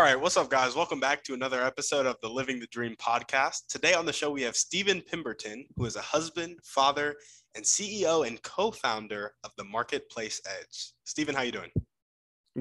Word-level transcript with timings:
All 0.00 0.06
right, 0.06 0.18
what's 0.18 0.38
up, 0.38 0.48
guys? 0.48 0.74
Welcome 0.74 0.98
back 0.98 1.22
to 1.24 1.34
another 1.34 1.62
episode 1.62 2.06
of 2.06 2.16
the 2.22 2.28
Living 2.30 2.58
the 2.58 2.66
Dream 2.68 2.96
podcast. 2.96 3.66
Today 3.68 3.92
on 3.92 4.06
the 4.06 4.14
show, 4.14 4.30
we 4.30 4.40
have 4.40 4.56
Stephen 4.56 5.02
Pemberton, 5.02 5.66
who 5.76 5.84
is 5.84 5.94
a 5.94 6.00
husband, 6.00 6.58
father, 6.64 7.16
and 7.54 7.62
CEO 7.62 8.26
and 8.26 8.42
co-founder 8.42 9.32
of 9.44 9.50
the 9.58 9.64
Marketplace 9.64 10.40
Edge. 10.46 10.94
Stephen, 11.04 11.34
how 11.34 11.42
are 11.42 11.44
you 11.44 11.52
doing? 11.52 11.70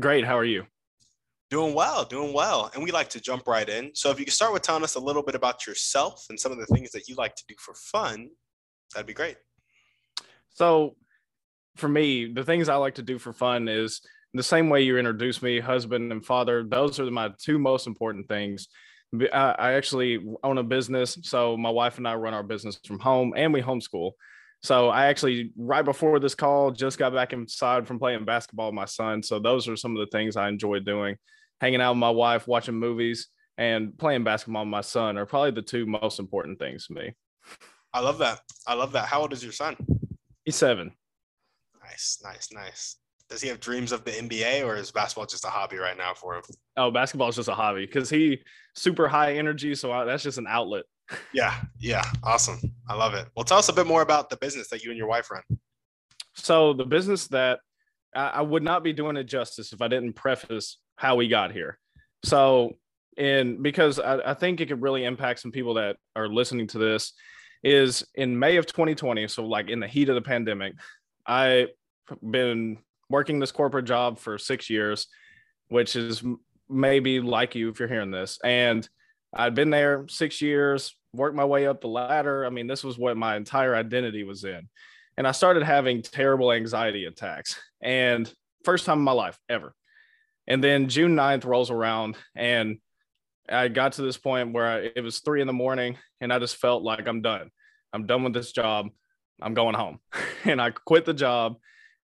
Great. 0.01 0.25
How 0.25 0.37
are 0.37 0.43
you? 0.43 0.65
Doing 1.49 1.73
well, 1.73 2.03
doing 2.03 2.33
well. 2.33 2.71
And 2.73 2.83
we 2.83 2.91
like 2.91 3.07
to 3.11 3.21
jump 3.21 3.47
right 3.47 3.69
in. 3.69 3.91
So 3.95 4.11
if 4.11 4.19
you 4.19 4.25
could 4.25 4.33
start 4.33 4.51
with 4.51 4.63
telling 4.63 4.83
us 4.83 4.95
a 4.95 4.99
little 4.99 5.23
bit 5.23 5.33
about 5.33 5.65
yourself 5.65 6.25
and 6.29 6.37
some 6.37 6.51
of 6.51 6.57
the 6.57 6.65
things 6.65 6.91
that 6.91 7.07
you 7.07 7.15
like 7.15 7.35
to 7.35 7.45
do 7.47 7.55
for 7.57 7.73
fun, 7.73 8.31
that'd 8.93 9.07
be 9.07 9.13
great. 9.13 9.37
So 10.49 10.97
for 11.77 11.87
me, 11.87 12.33
the 12.33 12.43
things 12.43 12.67
I 12.67 12.75
like 12.75 12.95
to 12.95 13.01
do 13.01 13.17
for 13.17 13.31
fun 13.31 13.69
is 13.69 14.01
the 14.33 14.43
same 14.43 14.69
way 14.69 14.81
you 14.81 14.97
introduced 14.97 15.41
me, 15.41 15.59
husband 15.59 16.11
and 16.11 16.25
father, 16.25 16.63
those 16.63 16.99
are 16.99 17.09
my 17.09 17.31
two 17.37 17.57
most 17.57 17.87
important 17.87 18.27
things. 18.27 18.67
I 19.33 19.73
actually 19.73 20.19
own 20.43 20.59
a 20.59 20.63
business. 20.63 21.17
So 21.23 21.57
my 21.57 21.71
wife 21.71 21.97
and 21.97 22.07
I 22.07 22.13
run 22.13 22.35
our 22.35 22.43
business 22.43 22.79
from 22.85 22.99
home 22.99 23.33
and 23.35 23.51
we 23.51 23.61
homeschool. 23.61 24.11
So 24.61 24.89
I 24.89 25.07
actually, 25.07 25.51
right 25.57 25.83
before 25.83 26.19
this 26.19 26.35
call, 26.35 26.69
just 26.71 26.99
got 26.99 27.13
back 27.13 27.33
inside 27.33 27.87
from 27.87 27.97
playing 27.97 28.25
basketball 28.25 28.67
with 28.67 28.75
my 28.75 28.85
son. 28.85 29.23
So 29.23 29.39
those 29.39 29.67
are 29.67 29.75
some 29.75 29.97
of 29.97 29.99
the 29.99 30.15
things 30.15 30.35
I 30.35 30.47
enjoy 30.47 30.79
doing. 30.81 31.15
Hanging 31.59 31.81
out 31.81 31.93
with 31.93 31.99
my 31.99 32.09
wife, 32.09 32.47
watching 32.47 32.75
movies, 32.75 33.29
and 33.57 33.97
playing 33.97 34.23
basketball 34.23 34.63
with 34.63 34.69
my 34.69 34.81
son 34.81 35.17
are 35.17 35.25
probably 35.25 35.51
the 35.51 35.61
two 35.61 35.85
most 35.85 36.19
important 36.19 36.59
things 36.59 36.85
to 36.87 36.93
me. 36.93 37.13
I 37.93 38.01
love 38.01 38.19
that. 38.19 38.41
I 38.67 38.75
love 38.75 38.91
that. 38.91 39.05
How 39.05 39.21
old 39.21 39.33
is 39.33 39.43
your 39.43 39.53
son? 39.53 39.75
He's 40.45 40.55
seven. 40.55 40.91
Nice, 41.81 42.19
nice, 42.23 42.49
nice 42.53 42.97
does 43.29 43.41
he 43.41 43.47
have 43.47 43.59
dreams 43.59 43.91
of 43.91 44.03
the 44.03 44.11
NBA 44.11 44.65
or 44.65 44.75
is 44.75 44.91
basketball 44.91 45.25
just 45.25 45.45
a 45.45 45.49
hobby 45.49 45.77
right 45.77 45.97
now 45.97 46.13
for 46.13 46.35
him? 46.35 46.43
Oh, 46.77 46.89
basketball 46.89 47.29
is 47.29 47.35
just 47.35 47.49
a 47.49 47.53
hobby 47.53 47.85
because 47.85 48.09
he 48.09 48.39
super 48.75 49.07
high 49.07 49.33
energy, 49.33 49.75
so 49.75 49.91
I, 49.91 50.05
that's 50.05 50.23
just 50.23 50.37
an 50.37 50.47
outlet. 50.47 50.83
Yeah, 51.33 51.55
yeah, 51.79 52.03
awesome. 52.23 52.59
I 52.87 52.93
love 52.93 53.15
it. 53.15 53.25
Well, 53.35 53.43
tell 53.43 53.57
us 53.57 53.67
a 53.67 53.73
bit 53.73 53.87
more 53.87 54.03
about 54.03 54.29
the 54.29 54.37
business 54.37 54.69
that 54.69 54.83
you 54.83 54.91
and 54.91 54.97
your 54.97 55.07
wife 55.07 55.31
run. 55.31 55.41
So 56.35 56.73
the 56.73 56.85
business 56.85 57.27
that 57.29 57.61
I, 58.15 58.27
I 58.27 58.41
would 58.41 58.61
not 58.61 58.83
be 58.83 58.93
doing 58.93 59.17
it 59.17 59.23
justice 59.23 59.73
if 59.73 59.81
I 59.81 59.87
didn't 59.87 60.13
preface 60.13 60.77
how 60.97 61.15
we 61.15 61.27
got 61.27 61.51
here. 61.51 61.79
So, 62.23 62.73
and 63.17 63.63
because 63.63 63.99
I, 63.99 64.19
I 64.31 64.33
think 64.35 64.61
it 64.61 64.67
could 64.67 64.83
really 64.83 65.03
impact 65.03 65.39
some 65.39 65.51
people 65.51 65.73
that 65.75 65.97
are 66.15 66.27
listening 66.27 66.67
to 66.67 66.77
this, 66.77 67.13
is 67.63 68.05
in 68.13 68.37
May 68.37 68.57
of 68.57 68.67
2020. 68.67 69.27
So, 69.29 69.47
like 69.47 69.69
in 69.69 69.79
the 69.79 69.87
heat 69.87 70.09
of 70.09 70.15
the 70.15 70.21
pandemic, 70.21 70.73
I 71.25 71.69
been 72.29 72.77
working 73.09 73.39
this 73.39 73.51
corporate 73.51 73.85
job 73.85 74.19
for 74.19 74.37
six 74.37 74.69
years, 74.69 75.07
which 75.69 75.95
is 75.95 76.23
maybe 76.69 77.19
like 77.19 77.55
you 77.55 77.69
if 77.69 77.79
you're 77.79 77.89
hearing 77.89 78.11
this. 78.11 78.39
And 78.43 78.87
I'd 79.33 79.55
been 79.55 79.69
there 79.69 80.05
six 80.07 80.41
years, 80.41 80.95
worked 81.13 81.35
my 81.35 81.45
way 81.45 81.67
up 81.67 81.81
the 81.81 81.87
ladder. 81.87 82.45
I 82.45 82.49
mean, 82.49 82.67
this 82.67 82.83
was 82.83 82.97
what 82.97 83.17
my 83.17 83.35
entire 83.35 83.75
identity 83.75 84.23
was 84.23 84.43
in. 84.43 84.69
And 85.17 85.27
I 85.27 85.31
started 85.31 85.63
having 85.63 86.01
terrible 86.01 86.51
anxiety 86.51 87.05
attacks 87.05 87.59
and 87.81 88.31
first 88.63 88.85
time 88.85 88.99
in 88.99 89.03
my 89.03 89.11
life 89.11 89.37
ever. 89.49 89.73
And 90.47 90.63
then 90.63 90.87
June 90.89 91.15
9th 91.15 91.45
rolls 91.45 91.69
around 91.69 92.17
and 92.35 92.77
I 93.47 93.67
got 93.67 93.93
to 93.93 94.01
this 94.01 94.17
point 94.17 94.53
where 94.53 94.65
I, 94.65 94.91
it 94.95 95.03
was 95.03 95.19
three 95.19 95.41
in 95.41 95.47
the 95.47 95.53
morning 95.53 95.97
and 96.21 96.31
I 96.31 96.39
just 96.39 96.57
felt 96.57 96.83
like 96.83 97.07
I'm 97.07 97.21
done. 97.21 97.49
I'm 97.91 98.05
done 98.05 98.23
with 98.23 98.33
this 98.33 98.51
job. 98.51 98.89
I'm 99.41 99.53
going 99.53 99.75
home. 99.75 99.99
and 100.45 100.61
I 100.61 100.71
quit 100.71 101.05
the 101.05 101.13
job 101.13 101.57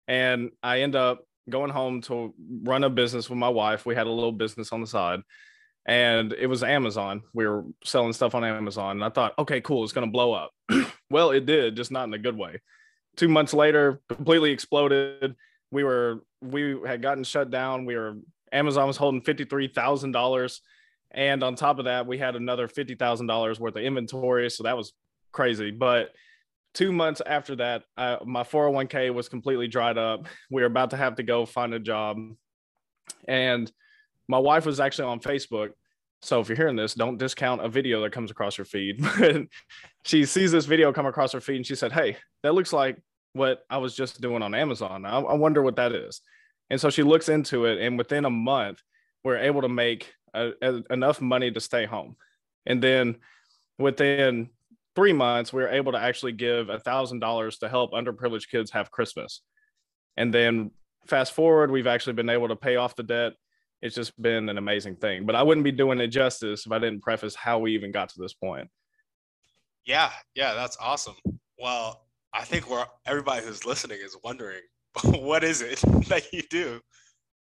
and 0.08 0.50
I 0.62 0.80
end 0.80 0.96
up 0.96 1.24
going 1.48 1.70
home 1.70 2.00
to 2.02 2.34
run 2.62 2.84
a 2.84 2.90
business 2.90 3.28
with 3.28 3.38
my 3.38 3.48
wife. 3.48 3.84
We 3.84 3.94
had 3.94 4.06
a 4.06 4.10
little 4.10 4.32
business 4.32 4.72
on 4.72 4.80
the 4.80 4.86
side 4.86 5.20
and 5.86 6.32
it 6.32 6.46
was 6.46 6.62
Amazon. 6.62 7.22
We 7.34 7.46
were 7.46 7.64
selling 7.84 8.12
stuff 8.12 8.34
on 8.34 8.44
Amazon. 8.44 8.92
And 8.92 9.04
I 9.04 9.10
thought, 9.10 9.34
okay, 9.38 9.60
cool, 9.60 9.84
it's 9.84 9.92
going 9.92 10.06
to 10.06 10.12
blow 10.12 10.32
up. 10.32 10.52
well, 11.10 11.30
it 11.30 11.44
did, 11.44 11.76
just 11.76 11.90
not 11.90 12.08
in 12.08 12.14
a 12.14 12.18
good 12.18 12.36
way. 12.36 12.60
Two 13.16 13.28
months 13.28 13.52
later, 13.52 14.00
completely 14.08 14.50
exploded. 14.50 15.36
We 15.70 15.84
were, 15.84 16.24
we 16.40 16.78
had 16.86 17.02
gotten 17.02 17.24
shut 17.24 17.50
down. 17.50 17.84
We 17.84 17.96
were, 17.96 18.16
Amazon 18.50 18.86
was 18.86 18.96
holding 18.96 19.20
$53,000. 19.20 20.60
And 21.10 21.42
on 21.44 21.54
top 21.54 21.78
of 21.78 21.84
that, 21.84 22.06
we 22.06 22.18
had 22.18 22.34
another 22.34 22.66
$50,000 22.66 23.60
worth 23.60 23.76
of 23.76 23.82
inventory. 23.82 24.50
So 24.50 24.62
that 24.62 24.76
was 24.76 24.94
crazy. 25.32 25.70
But 25.70 26.12
two 26.74 26.92
months 26.92 27.22
after 27.24 27.56
that, 27.56 27.84
uh, 27.96 28.18
my 28.24 28.42
401k 28.42 29.14
was 29.14 29.28
completely 29.28 29.68
dried 29.68 29.96
up. 29.96 30.26
We 30.50 30.60
were 30.62 30.66
about 30.66 30.90
to 30.90 30.96
have 30.96 31.16
to 31.16 31.22
go 31.22 31.46
find 31.46 31.72
a 31.72 31.78
job. 31.78 32.18
And 33.26 33.70
my 34.28 34.38
wife 34.38 34.66
was 34.66 34.80
actually 34.80 35.08
on 35.08 35.20
Facebook. 35.20 35.70
So 36.22 36.40
if 36.40 36.48
you're 36.48 36.56
hearing 36.56 36.76
this, 36.76 36.94
don't 36.94 37.18
discount 37.18 37.64
a 37.64 37.68
video 37.68 38.02
that 38.02 38.12
comes 38.12 38.30
across 38.30 38.58
your 38.58 38.64
feed. 38.64 39.04
But 39.18 39.46
she 40.04 40.24
sees 40.24 40.52
this 40.52 40.66
video 40.66 40.92
come 40.92 41.06
across 41.06 41.32
her 41.32 41.40
feed 41.40 41.56
and 41.56 41.66
she 41.66 41.74
said, 41.74 41.92
Hey, 41.92 42.16
that 42.42 42.54
looks 42.54 42.72
like 42.72 43.00
what 43.32 43.64
I 43.70 43.78
was 43.78 43.94
just 43.94 44.20
doing 44.20 44.42
on 44.42 44.54
Amazon. 44.54 45.04
I, 45.04 45.18
I 45.18 45.34
wonder 45.34 45.62
what 45.62 45.76
that 45.76 45.92
is. 45.92 46.20
And 46.70 46.80
so 46.80 46.90
she 46.90 47.02
looks 47.02 47.28
into 47.28 47.66
it. 47.66 47.80
And 47.80 47.98
within 47.98 48.24
a 48.24 48.30
month, 48.30 48.80
we're 49.22 49.38
able 49.38 49.62
to 49.62 49.68
make 49.68 50.12
a, 50.34 50.52
a, 50.62 50.82
enough 50.90 51.20
money 51.20 51.50
to 51.50 51.60
stay 51.60 51.84
home. 51.84 52.16
And 52.66 52.82
then 52.82 53.16
within 53.78 54.50
three 54.94 55.12
months, 55.12 55.52
we 55.52 55.62
were 55.62 55.68
able 55.68 55.92
to 55.92 55.98
actually 55.98 56.32
give 56.32 56.68
a 56.68 56.78
thousand 56.78 57.20
dollars 57.20 57.58
to 57.58 57.68
help 57.68 57.92
underprivileged 57.92 58.48
kids 58.48 58.70
have 58.72 58.90
Christmas. 58.90 59.42
And 60.16 60.32
then 60.32 60.70
fast 61.06 61.32
forward, 61.32 61.70
we've 61.70 61.86
actually 61.86 62.12
been 62.14 62.30
able 62.30 62.48
to 62.48 62.56
pay 62.56 62.76
off 62.76 62.96
the 62.96 63.02
debt. 63.02 63.32
It's 63.82 63.94
just 63.94 64.20
been 64.20 64.48
an 64.48 64.58
amazing 64.58 64.96
thing. 64.96 65.26
But 65.26 65.34
I 65.34 65.42
wouldn't 65.42 65.64
be 65.64 65.72
doing 65.72 66.00
it 66.00 66.08
justice 66.08 66.64
if 66.66 66.72
I 66.72 66.78
didn't 66.78 67.02
preface 67.02 67.34
how 67.34 67.58
we 67.58 67.74
even 67.74 67.92
got 67.92 68.08
to 68.10 68.20
this 68.20 68.32
point. 68.32 68.68
Yeah, 69.84 70.10
yeah, 70.34 70.54
that's 70.54 70.78
awesome. 70.80 71.16
Well, 71.58 72.06
I 72.32 72.44
think 72.44 72.70
we're 72.70 72.86
everybody 73.06 73.44
who's 73.44 73.66
listening 73.66 73.98
is 74.02 74.16
wondering 74.24 74.60
what 75.04 75.44
is 75.44 75.60
it 75.60 75.78
that 76.08 76.32
you 76.32 76.42
do? 76.48 76.80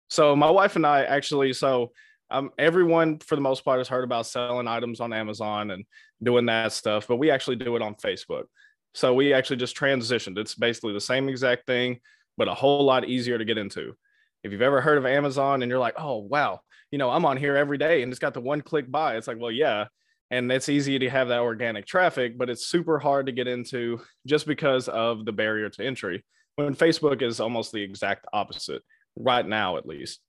So 0.07 0.35
my 0.35 0.50
wife 0.50 0.75
and 0.75 0.85
I 0.85 1.03
actually, 1.03 1.53
so 1.53 1.91
um, 2.31 2.52
everyone 2.57 3.19
for 3.19 3.35
the 3.35 3.41
most 3.41 3.63
part 3.63 3.79
has 3.79 3.88
heard 3.88 4.03
about 4.03 4.25
selling 4.25 4.67
items 4.67 5.00
on 5.00 5.13
Amazon 5.13 5.72
and 5.72 5.85
doing 6.25 6.47
that 6.47 6.74
stuff, 6.74 7.08
but 7.08 7.16
we 7.16 7.31
actually 7.31 7.56
do 7.56 7.75
it 7.75 7.81
on 7.81 7.96
Facebook. 7.96 8.46
So 8.94 9.13
we 9.13 9.34
actually 9.34 9.58
just 9.58 9.78
transitioned. 9.78 10.38
It's 10.38 10.56
basically 10.56 10.94
the 10.94 11.02
same 11.02 11.30
exact 11.30 11.66
thing, 11.68 12.00
but 12.38 12.47
a 12.47 12.53
whole 12.53 12.84
lot 12.84 13.08
easier 13.08 13.38
to 13.38 13.46
get 13.46 13.58
into. 13.58 13.96
If 14.44 14.52
you've 14.52 14.62
ever 14.62 14.81
heard 14.81 14.97
of 14.97 15.06
Amazon 15.06 15.62
and 15.62 15.69
you're 15.69 15.80
like, 15.80 15.96
oh, 15.97 16.18
wow, 16.18 16.62
you 16.91 16.97
know, 16.97 17.09
I'm 17.09 17.25
on 17.25 17.38
here 17.38 17.56
every 17.56 17.78
day 17.78 18.03
and 18.03 18.12
it's 18.12 18.19
got 18.19 18.34
the 18.34 18.41
one 18.41 18.62
click 18.62 18.91
buy, 18.91 19.16
it's 19.16 19.28
like, 19.28 19.40
well, 19.40 19.52
yeah. 19.52 19.85
And 20.31 20.52
it's 20.52 20.69
easy 20.69 20.97
to 21.00 21.09
have 21.09 21.28
that 21.28 21.41
organic 21.41 21.85
traffic, 21.85 22.38
but 22.38 22.50
it's 22.50 22.66
super 22.66 22.97
hard 22.97 23.28
to 23.28 23.31
get 23.31 23.47
into 23.47 24.02
just 24.25 24.47
because 24.47 24.88
of 24.88 25.24
the 25.24 25.31
barrier 25.31 25.69
to 25.69 25.85
entry. 25.85 26.25
When 26.56 26.75
Facebook 26.75 27.22
is 27.22 27.40
almost 27.40 27.72
the 27.72 27.81
exact 27.81 28.25
opposite, 28.34 28.81
right 29.16 29.46
now, 29.46 29.78
at 29.78 29.85
least. 29.85 30.19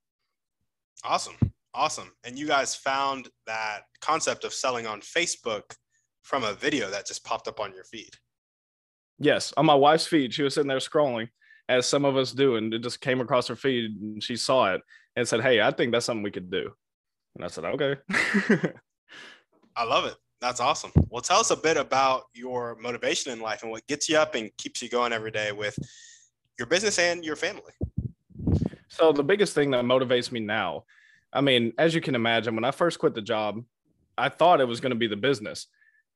Awesome. 1.03 1.35
Awesome. 1.73 2.11
And 2.23 2.37
you 2.37 2.47
guys 2.47 2.75
found 2.75 3.29
that 3.45 3.81
concept 4.01 4.43
of 4.43 4.53
selling 4.53 4.87
on 4.87 5.01
Facebook 5.01 5.63
from 6.27 6.43
a 6.43 6.53
video 6.53 6.89
that 6.89 7.07
just 7.07 7.23
popped 7.23 7.47
up 7.47 7.59
on 7.61 7.73
your 7.73 7.85
feed. 7.85 8.11
Yes, 9.17 9.53
on 9.55 9.65
my 9.65 9.73
wife's 9.73 10.05
feed. 10.05 10.33
She 10.33 10.43
was 10.43 10.53
sitting 10.53 10.67
there 10.67 10.77
scrolling, 10.77 11.29
as 11.69 11.87
some 11.87 12.03
of 12.03 12.17
us 12.17 12.33
do, 12.33 12.57
and 12.57 12.73
it 12.73 12.83
just 12.83 12.99
came 12.99 13.21
across 13.21 13.47
her 13.47 13.55
feed 13.55 13.99
and 13.99 14.21
she 14.21 14.35
saw 14.35 14.73
it 14.73 14.81
and 15.15 15.27
said, 15.27 15.41
Hey, 15.41 15.61
I 15.61 15.71
think 15.71 15.91
that's 15.91 16.05
something 16.05 16.23
we 16.23 16.31
could 16.31 16.51
do. 16.51 16.71
And 17.35 17.45
I 17.45 17.47
said, 17.47 17.65
Okay. 17.65 17.95
I 19.75 19.83
love 19.83 20.05
it. 20.05 20.15
That's 20.41 20.59
awesome. 20.59 20.91
Well, 21.09 21.21
tell 21.21 21.39
us 21.39 21.49
a 21.49 21.55
bit 21.55 21.77
about 21.77 22.23
your 22.33 22.77
motivation 22.79 23.31
in 23.31 23.39
life 23.39 23.63
and 23.63 23.71
what 23.71 23.87
gets 23.87 24.09
you 24.09 24.17
up 24.17 24.35
and 24.35 24.55
keeps 24.57 24.81
you 24.81 24.89
going 24.89 25.13
every 25.13 25.31
day 25.31 25.51
with 25.51 25.77
your 26.59 26.67
business 26.67 26.99
and 26.99 27.23
your 27.23 27.35
family. 27.35 27.73
So, 28.89 29.11
the 29.11 29.23
biggest 29.23 29.55
thing 29.55 29.71
that 29.71 29.83
motivates 29.83 30.31
me 30.31 30.39
now 30.39 30.83
I 31.33 31.41
mean, 31.41 31.73
as 31.77 31.93
you 31.93 32.01
can 32.01 32.15
imagine, 32.15 32.55
when 32.55 32.63
I 32.63 32.71
first 32.71 32.99
quit 32.99 33.13
the 33.13 33.21
job, 33.21 33.63
I 34.17 34.29
thought 34.29 34.61
it 34.61 34.67
was 34.67 34.79
going 34.79 34.91
to 34.91 34.97
be 34.97 35.07
the 35.07 35.17
business. 35.17 35.67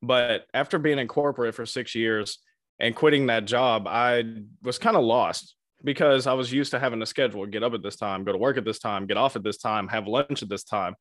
But 0.02 0.46
after 0.52 0.78
being 0.78 0.98
in 0.98 1.08
corporate 1.08 1.54
for 1.54 1.64
six 1.64 1.94
years 1.94 2.38
and 2.80 2.94
quitting 2.94 3.26
that 3.26 3.44
job, 3.44 3.86
I 3.86 4.24
was 4.62 4.78
kind 4.78 4.96
of 4.96 5.04
lost 5.04 5.54
because 5.84 6.26
I 6.26 6.32
was 6.32 6.52
used 6.52 6.72
to 6.72 6.78
having 6.78 7.02
a 7.02 7.06
schedule, 7.06 7.46
get 7.46 7.62
up 7.62 7.74
at 7.74 7.82
this 7.82 7.96
time, 7.96 8.24
go 8.24 8.32
to 8.32 8.38
work 8.38 8.56
at 8.56 8.64
this 8.64 8.78
time, 8.78 9.06
get 9.06 9.16
off 9.16 9.36
at 9.36 9.42
this 9.42 9.58
time, 9.58 9.88
have 9.88 10.06
lunch 10.06 10.42
at 10.42 10.48
this 10.48 10.64
time. 10.64 10.94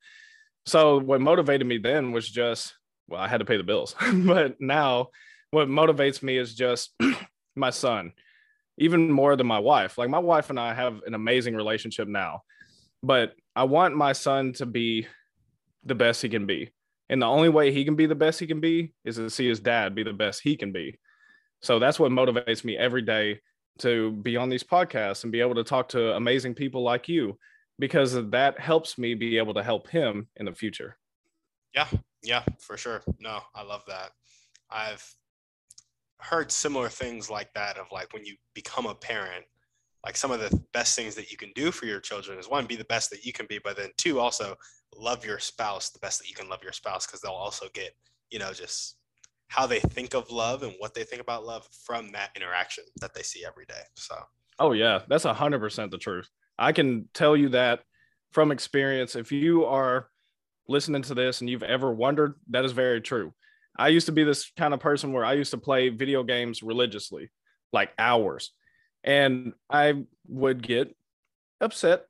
So 0.65 0.99
what 0.99 1.21
motivated 1.21 1.65
me 1.65 1.77
then 1.77 2.11
was 2.11 2.29
just, 2.29 2.75
well, 3.07 3.19
I 3.21 3.27
had 3.27 3.39
to 3.39 3.45
pay 3.45 3.57
the 3.57 3.63
bills. 3.63 3.95
but 4.13 4.59
now 4.59 5.07
what 5.51 5.67
motivates 5.67 6.21
me 6.23 6.37
is 6.37 6.55
just 6.55 6.93
my 7.55 7.69
son, 7.69 8.13
even 8.77 9.11
more 9.11 9.35
than 9.35 9.47
my 9.47 9.59
wife. 9.59 9.97
Like 9.97 10.09
my 10.09 10.19
wife 10.19 10.49
and 10.49 10.59
I 10.59 10.73
have 10.73 11.01
an 11.05 11.13
amazing 11.13 11.55
relationship 11.55 12.07
now, 12.07 12.43
but 13.03 13.33
I 13.55 13.65
want 13.65 13.95
my 13.95 14.13
son 14.13 14.53
to 14.53 14.65
be 14.65 15.07
the 15.83 15.95
best 15.95 16.21
he 16.21 16.29
can 16.29 16.45
be. 16.45 16.69
And 17.11 17.21
the 17.21 17.27
only 17.27 17.49
way 17.49 17.71
he 17.71 17.83
can 17.83 17.95
be 17.95 18.05
the 18.05 18.15
best 18.15 18.39
he 18.39 18.47
can 18.47 18.61
be 18.61 18.93
is 19.03 19.17
to 19.17 19.29
see 19.29 19.47
his 19.47 19.59
dad 19.59 19.93
be 19.93 20.01
the 20.01 20.13
best 20.13 20.41
he 20.41 20.55
can 20.55 20.71
be. 20.71 20.97
So 21.61 21.77
that's 21.77 21.99
what 21.99 22.11
motivates 22.11 22.63
me 22.63 22.77
every 22.77 23.01
day 23.01 23.41
to 23.79 24.13
be 24.13 24.37
on 24.37 24.49
these 24.49 24.63
podcasts 24.63 25.23
and 25.23 25.31
be 25.31 25.41
able 25.41 25.55
to 25.55 25.63
talk 25.63 25.89
to 25.89 26.15
amazing 26.15 26.55
people 26.55 26.83
like 26.83 27.09
you 27.09 27.37
because 27.77 28.13
that 28.29 28.59
helps 28.59 28.97
me 28.97 29.13
be 29.13 29.37
able 29.37 29.53
to 29.55 29.61
help 29.61 29.89
him 29.89 30.27
in 30.37 30.45
the 30.45 30.55
future. 30.55 30.97
Yeah, 31.75 31.87
yeah, 32.23 32.43
for 32.59 32.77
sure. 32.77 33.03
No, 33.19 33.41
I 33.53 33.63
love 33.63 33.83
that. 33.87 34.11
I've 34.69 35.05
heard 36.19 36.49
similar 36.49 36.87
things 36.87 37.29
like 37.29 37.53
that 37.55 37.77
of 37.77 37.87
like 37.91 38.13
when 38.13 38.23
you 38.23 38.35
become 38.53 38.85
a 38.85 38.95
parent, 38.95 39.43
like 40.05 40.17
some 40.17 40.31
of 40.31 40.39
the 40.39 40.59
best 40.73 40.95
things 40.95 41.15
that 41.15 41.31
you 41.31 41.37
can 41.37 41.51
do 41.53 41.71
for 41.71 41.85
your 41.85 41.99
children 41.99 42.39
is 42.39 42.49
one, 42.49 42.65
be 42.65 42.75
the 42.75 42.85
best 42.85 43.09
that 43.11 43.25
you 43.25 43.33
can 43.33 43.45
be, 43.47 43.59
but 43.63 43.77
then 43.77 43.89
two, 43.97 44.19
also 44.19 44.55
love 44.97 45.25
your 45.25 45.39
spouse 45.39 45.89
the 45.89 45.99
best 45.99 46.19
that 46.19 46.29
you 46.29 46.35
can 46.35 46.49
love 46.49 46.63
your 46.63 46.73
spouse 46.73 47.05
because 47.05 47.21
they'll 47.21 47.31
also 47.31 47.67
get, 47.73 47.91
you 48.29 48.39
know, 48.39 48.51
just 48.51 48.97
how 49.47 49.67
they 49.67 49.79
think 49.79 50.13
of 50.13 50.31
love 50.31 50.63
and 50.63 50.73
what 50.79 50.93
they 50.93 51.03
think 51.03 51.21
about 51.21 51.45
love 51.45 51.67
from 51.85 52.11
that 52.13 52.31
interaction 52.35 52.83
that 52.99 53.13
they 53.13 53.21
see 53.21 53.45
every 53.45 53.65
day. 53.65 53.81
So, 53.95 54.15
oh, 54.59 54.71
yeah, 54.71 55.01
that's 55.07 55.25
a 55.25 55.33
100% 55.33 55.91
the 55.91 55.97
truth. 55.97 56.27
I 56.57 56.71
can 56.71 57.09
tell 57.13 57.35
you 57.35 57.49
that 57.49 57.81
from 58.31 58.51
experience. 58.51 59.15
If 59.15 59.31
you 59.31 59.65
are 59.65 60.07
listening 60.67 61.01
to 61.03 61.13
this 61.13 61.41
and 61.41 61.49
you've 61.49 61.63
ever 61.63 61.93
wondered, 61.93 62.35
that 62.49 62.65
is 62.65 62.71
very 62.71 63.01
true. 63.01 63.33
I 63.77 63.89
used 63.89 64.05
to 64.07 64.11
be 64.11 64.23
this 64.23 64.51
kind 64.57 64.73
of 64.73 64.79
person 64.79 65.13
where 65.13 65.25
I 65.25 65.33
used 65.33 65.51
to 65.51 65.57
play 65.57 65.89
video 65.89 66.23
games 66.23 66.63
religiously, 66.63 67.29
like 67.73 67.91
hours, 67.97 68.51
and 69.03 69.53
I 69.69 70.03
would 70.27 70.65
get 70.65 70.95
upset 71.59 72.05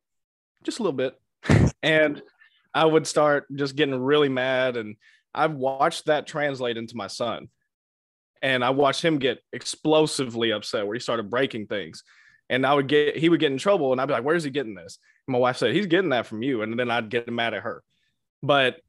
just 0.63 0.79
a 0.79 0.83
little 0.83 0.97
bit. 0.97 1.19
and 1.83 2.21
I 2.73 2.85
would 2.85 3.07
start 3.07 3.45
just 3.53 3.75
getting 3.75 3.99
really 3.99 4.29
mad 4.29 4.77
and 4.77 4.95
I've 5.33 5.53
watched 5.53 6.05
that 6.05 6.27
translate 6.27 6.77
into 6.77 6.97
my 6.97 7.07
son. 7.07 7.49
And 8.41 8.63
I 8.63 8.71
watched 8.71 9.03
him 9.03 9.19
get 9.19 9.39
explosively 9.53 10.51
upset 10.51 10.85
where 10.85 10.95
he 10.95 10.99
started 10.99 11.29
breaking 11.29 11.67
things. 11.67 12.03
And 12.49 12.65
I 12.65 12.73
would 12.73 12.87
get, 12.87 13.15
he 13.15 13.29
would 13.29 13.39
get 13.39 13.51
in 13.51 13.57
trouble 13.57 13.91
and 13.91 14.01
I'd 14.01 14.07
be 14.07 14.13
like, 14.13 14.23
where's 14.23 14.43
he 14.43 14.49
getting 14.49 14.75
this? 14.75 14.97
And 15.27 15.33
my 15.33 15.39
wife 15.39 15.57
said, 15.57 15.73
he's 15.73 15.85
getting 15.85 16.09
that 16.09 16.25
from 16.25 16.41
you. 16.41 16.63
And 16.63 16.77
then 16.77 16.91
I'd 16.91 17.09
get 17.09 17.31
mad 17.31 17.53
at 17.53 17.63
her. 17.63 17.83
But 18.43 18.81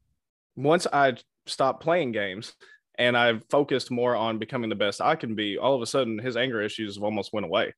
once 0.55 0.87
I 0.91 1.15
stopped 1.45 1.83
playing 1.83 2.11
games 2.11 2.53
and 2.97 3.15
I 3.17 3.39
focused 3.49 3.91
more 3.91 4.15
on 4.15 4.39
becoming 4.39 4.69
the 4.69 4.75
best 4.75 5.01
I 5.01 5.15
can 5.15 5.35
be, 5.35 5.57
all 5.57 5.75
of 5.75 5.81
a 5.81 5.85
sudden 5.85 6.19
his 6.19 6.35
anger 6.35 6.61
issues 6.61 6.97
almost 6.97 7.31
went 7.31 7.45
away. 7.45 7.73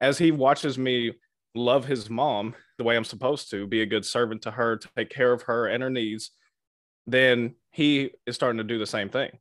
As 0.00 0.18
he 0.18 0.30
watches 0.30 0.78
me 0.78 1.12
love 1.54 1.86
his 1.86 2.10
mom 2.10 2.54
the 2.78 2.84
way 2.84 2.96
I'm 2.96 3.04
supposed 3.04 3.50
to, 3.50 3.66
be 3.66 3.82
a 3.82 3.86
good 3.86 4.04
servant 4.04 4.42
to 4.42 4.50
her, 4.50 4.78
take 4.96 5.10
care 5.10 5.32
of 5.32 5.42
her 5.42 5.66
and 5.66 5.82
her 5.82 5.90
needs, 5.90 6.30
then 7.06 7.54
he 7.70 8.10
is 8.26 8.34
starting 8.34 8.58
to 8.58 8.64
do 8.64 8.78
the 8.78 8.86
same 8.86 9.08
thing. 9.08 9.38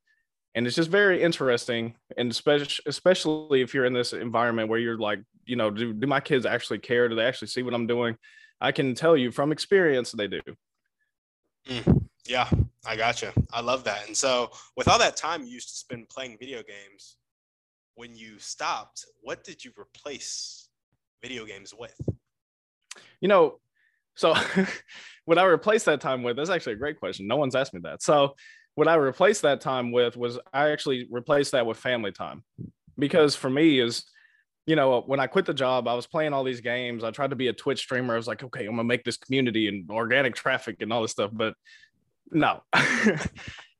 And 0.54 0.66
it's 0.66 0.76
just 0.76 0.90
very 0.90 1.22
interesting. 1.22 1.96
And 2.18 2.32
especially, 2.32 2.84
especially 2.86 3.62
if 3.62 3.74
you're 3.74 3.86
in 3.86 3.94
this 3.94 4.14
environment 4.14 4.70
where 4.70 4.80
you're 4.80 4.98
like, 4.98 5.20
you 5.46 5.58
know, 5.58 5.70
do, 5.70 5.94
do 5.94 6.08
my 6.08 6.22
kids 6.22 6.46
actually 6.46 6.80
care? 6.80 7.10
Do 7.10 7.16
they 7.16 7.26
actually 7.26 7.50
see 7.50 7.62
what 7.62 7.74
I'm 7.74 7.88
doing? 7.88 8.18
I 8.62 8.72
can 8.72 8.96
tell 8.96 9.18
you 9.18 9.32
from 9.32 9.52
experience 9.52 10.12
they 10.12 10.28
do. 10.28 10.42
Mm, 11.68 12.08
yeah, 12.26 12.50
I 12.86 12.96
gotcha. 12.96 13.34
I 13.52 13.60
love 13.62 13.84
that. 13.84 14.08
And 14.08 14.16
so, 14.16 14.52
with 14.78 14.88
all 14.88 15.00
that 15.00 15.18
time 15.18 15.44
you 15.44 15.50
used 15.50 15.70
to 15.70 15.76
spend 15.76 16.08
playing 16.08 16.38
video 16.40 16.64
games, 16.64 17.18
when 17.96 18.16
you 18.16 18.38
stopped, 18.40 19.06
what 19.22 19.44
did 19.44 19.64
you 19.64 19.72
replace 19.80 20.70
video 21.22 21.46
games 21.46 21.74
with? 21.78 22.00
You 23.20 23.28
know, 23.28 23.60
so 24.16 24.36
what 25.26 25.38
I 25.38 25.46
replaced 25.46 25.86
that 25.86 26.02
time 26.02 26.24
with, 26.24 26.38
that's 26.38 26.50
actually 26.50 26.74
a 26.74 26.78
great 26.78 27.00
question. 27.00 27.28
No 27.28 27.38
one's 27.38 27.56
asked 27.56 27.74
me 27.74 27.82
that. 27.84 28.04
So 28.04 28.36
what 28.76 28.88
I 28.88 28.96
replaced 28.96 29.42
that 29.44 29.62
time 29.62 29.92
with 29.92 30.18
was 30.18 30.38
I 30.54 30.70
actually 30.70 31.08
replaced 31.10 31.54
that 31.54 31.66
with 31.66 31.78
family 31.78 32.12
time. 32.12 32.44
Because 32.98 33.36
for 33.36 33.50
me 33.50 33.80
is, 33.80 34.06
you 34.66 34.76
know, 34.76 35.02
when 35.06 35.20
I 35.20 35.28
quit 35.28 35.46
the 35.46 35.54
job, 35.54 35.88
I 35.88 35.94
was 35.94 36.08
playing 36.08 36.34
all 36.34 36.44
these 36.44 36.62
games. 36.62 37.04
I 37.04 37.12
tried 37.12 37.32
to 37.32 37.36
be 37.36 37.50
a 37.50 37.54
Twitch 37.54 37.80
streamer. 37.80 38.14
I 38.14 38.18
was 38.18 38.28
like, 38.28 38.44
okay, 38.44 38.66
I'm 38.66 38.72
gonna 38.72 38.84
make 38.84 39.04
this 39.04 39.18
community 39.18 39.68
and 39.68 39.90
organic 39.90 40.36
traffic 40.36 40.78
and 40.82 40.92
all 40.92 41.02
this 41.02 41.12
stuff. 41.12 41.32
But 41.34 41.56
no, 42.32 42.64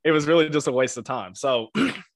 it 0.04 0.12
was 0.12 0.26
really 0.26 0.48
just 0.48 0.68
a 0.68 0.72
waste 0.72 0.96
of 0.96 1.04
time. 1.04 1.34
So 1.34 1.68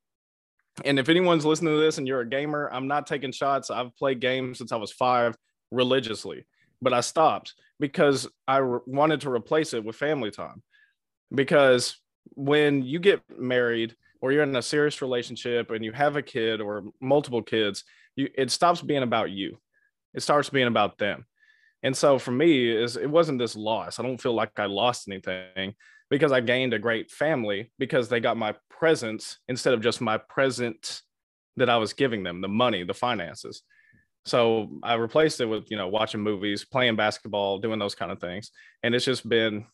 and 0.85 0.99
if 0.99 1.09
anyone's 1.09 1.45
listening 1.45 1.75
to 1.75 1.81
this 1.81 1.99
and 1.99 2.07
you're 2.07 2.21
a 2.21 2.29
gamer, 2.29 2.69
I'm 2.73 2.89
not 2.89 3.07
taking 3.07 3.33
shots. 3.33 3.71
I've 3.71 3.95
played 3.97 4.21
games 4.21 4.59
since 4.59 4.73
I 4.73 4.77
was 4.77 4.93
five 4.93 5.37
religiously, 5.71 6.47
but 6.83 6.93
I 6.93 7.01
stopped 7.01 7.55
because 7.79 8.29
I 8.47 8.59
re- 8.59 8.81
wanted 8.87 9.23
to 9.23 9.31
replace 9.31 9.75
it 9.75 9.85
with 9.85 9.97
family 9.97 10.31
time. 10.31 10.63
Because 11.35 11.97
when 12.35 12.83
you 12.83 12.99
get 12.99 13.23
married 13.39 13.95
or 14.21 14.33
you're 14.33 14.43
in 14.43 14.57
a 14.57 14.63
serious 14.63 15.01
relationship 15.01 15.71
and 15.71 15.85
you 15.85 15.93
have 15.93 16.17
a 16.17 16.23
kid 16.23 16.61
or 16.61 16.85
multiple 17.01 17.43
kids, 17.43 17.85
you 18.17 18.29
it 18.37 18.51
stops 18.51 18.83
being 18.83 19.03
about 19.03 19.31
you. 19.31 19.59
It 20.15 20.23
starts 20.23 20.51
being 20.51 20.67
about 20.67 20.99
them. 20.99 21.27
And 21.83 21.97
so 21.97 22.19
for 22.19 22.31
me, 22.31 22.71
is 22.71 22.97
it 22.97 23.11
wasn't 23.11 23.39
this 23.39 23.57
loss. 23.57 23.99
I 23.99 24.03
don't 24.03 24.21
feel 24.21 24.35
like 24.35 24.59
I 24.59 24.67
lost 24.67 25.09
anything 25.09 25.75
because 26.11 26.33
I 26.33 26.41
gained 26.41 26.75
a 26.75 26.79
great 26.79 27.11
family 27.11 27.73
because 27.79 28.09
they 28.09 28.21
got 28.21 28.37
my 28.37 28.55
presence 28.69 29.39
instead 29.49 29.75
of 29.75 29.81
just 29.81 30.01
my 30.01 30.19
present 30.19 31.03
that 31.57 31.71
I 31.71 31.79
was 31.79 31.93
giving 31.93 32.23
them, 32.23 32.41
the 32.41 32.49
money, 32.49 32.85
the 32.85 32.95
finances. 32.95 33.63
So 34.27 34.79
I 34.83 34.95
replaced 34.95 35.41
it 35.41 35.47
with, 35.47 35.71
you 35.71 35.77
know, 35.77 35.89
watching 35.89 36.21
movies, 36.21 36.65
playing 36.65 36.97
basketball, 36.97 37.59
doing 37.59 37.79
those 37.79 37.95
kind 37.95 38.13
of 38.13 38.21
things. 38.21 38.51
And 38.83 38.95
it's 38.95 39.05
just 39.05 39.29
been 39.29 39.67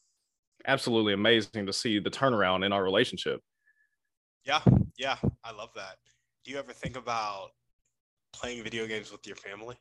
absolutely 0.66 1.14
amazing 1.14 1.66
to 1.66 1.72
see 1.72 1.98
the 1.98 2.10
turnaround 2.10 2.64
in 2.64 2.72
our 2.72 2.82
relationship. 2.82 3.40
Yeah. 4.44 4.60
Yeah. 4.96 5.16
I 5.42 5.52
love 5.52 5.70
that. 5.74 5.96
Do 6.44 6.52
you 6.52 6.58
ever 6.58 6.72
think 6.72 6.96
about 6.96 7.48
playing 8.32 8.62
video 8.62 8.86
games 8.86 9.10
with 9.10 9.26
your 9.26 9.36
family? 9.36 9.76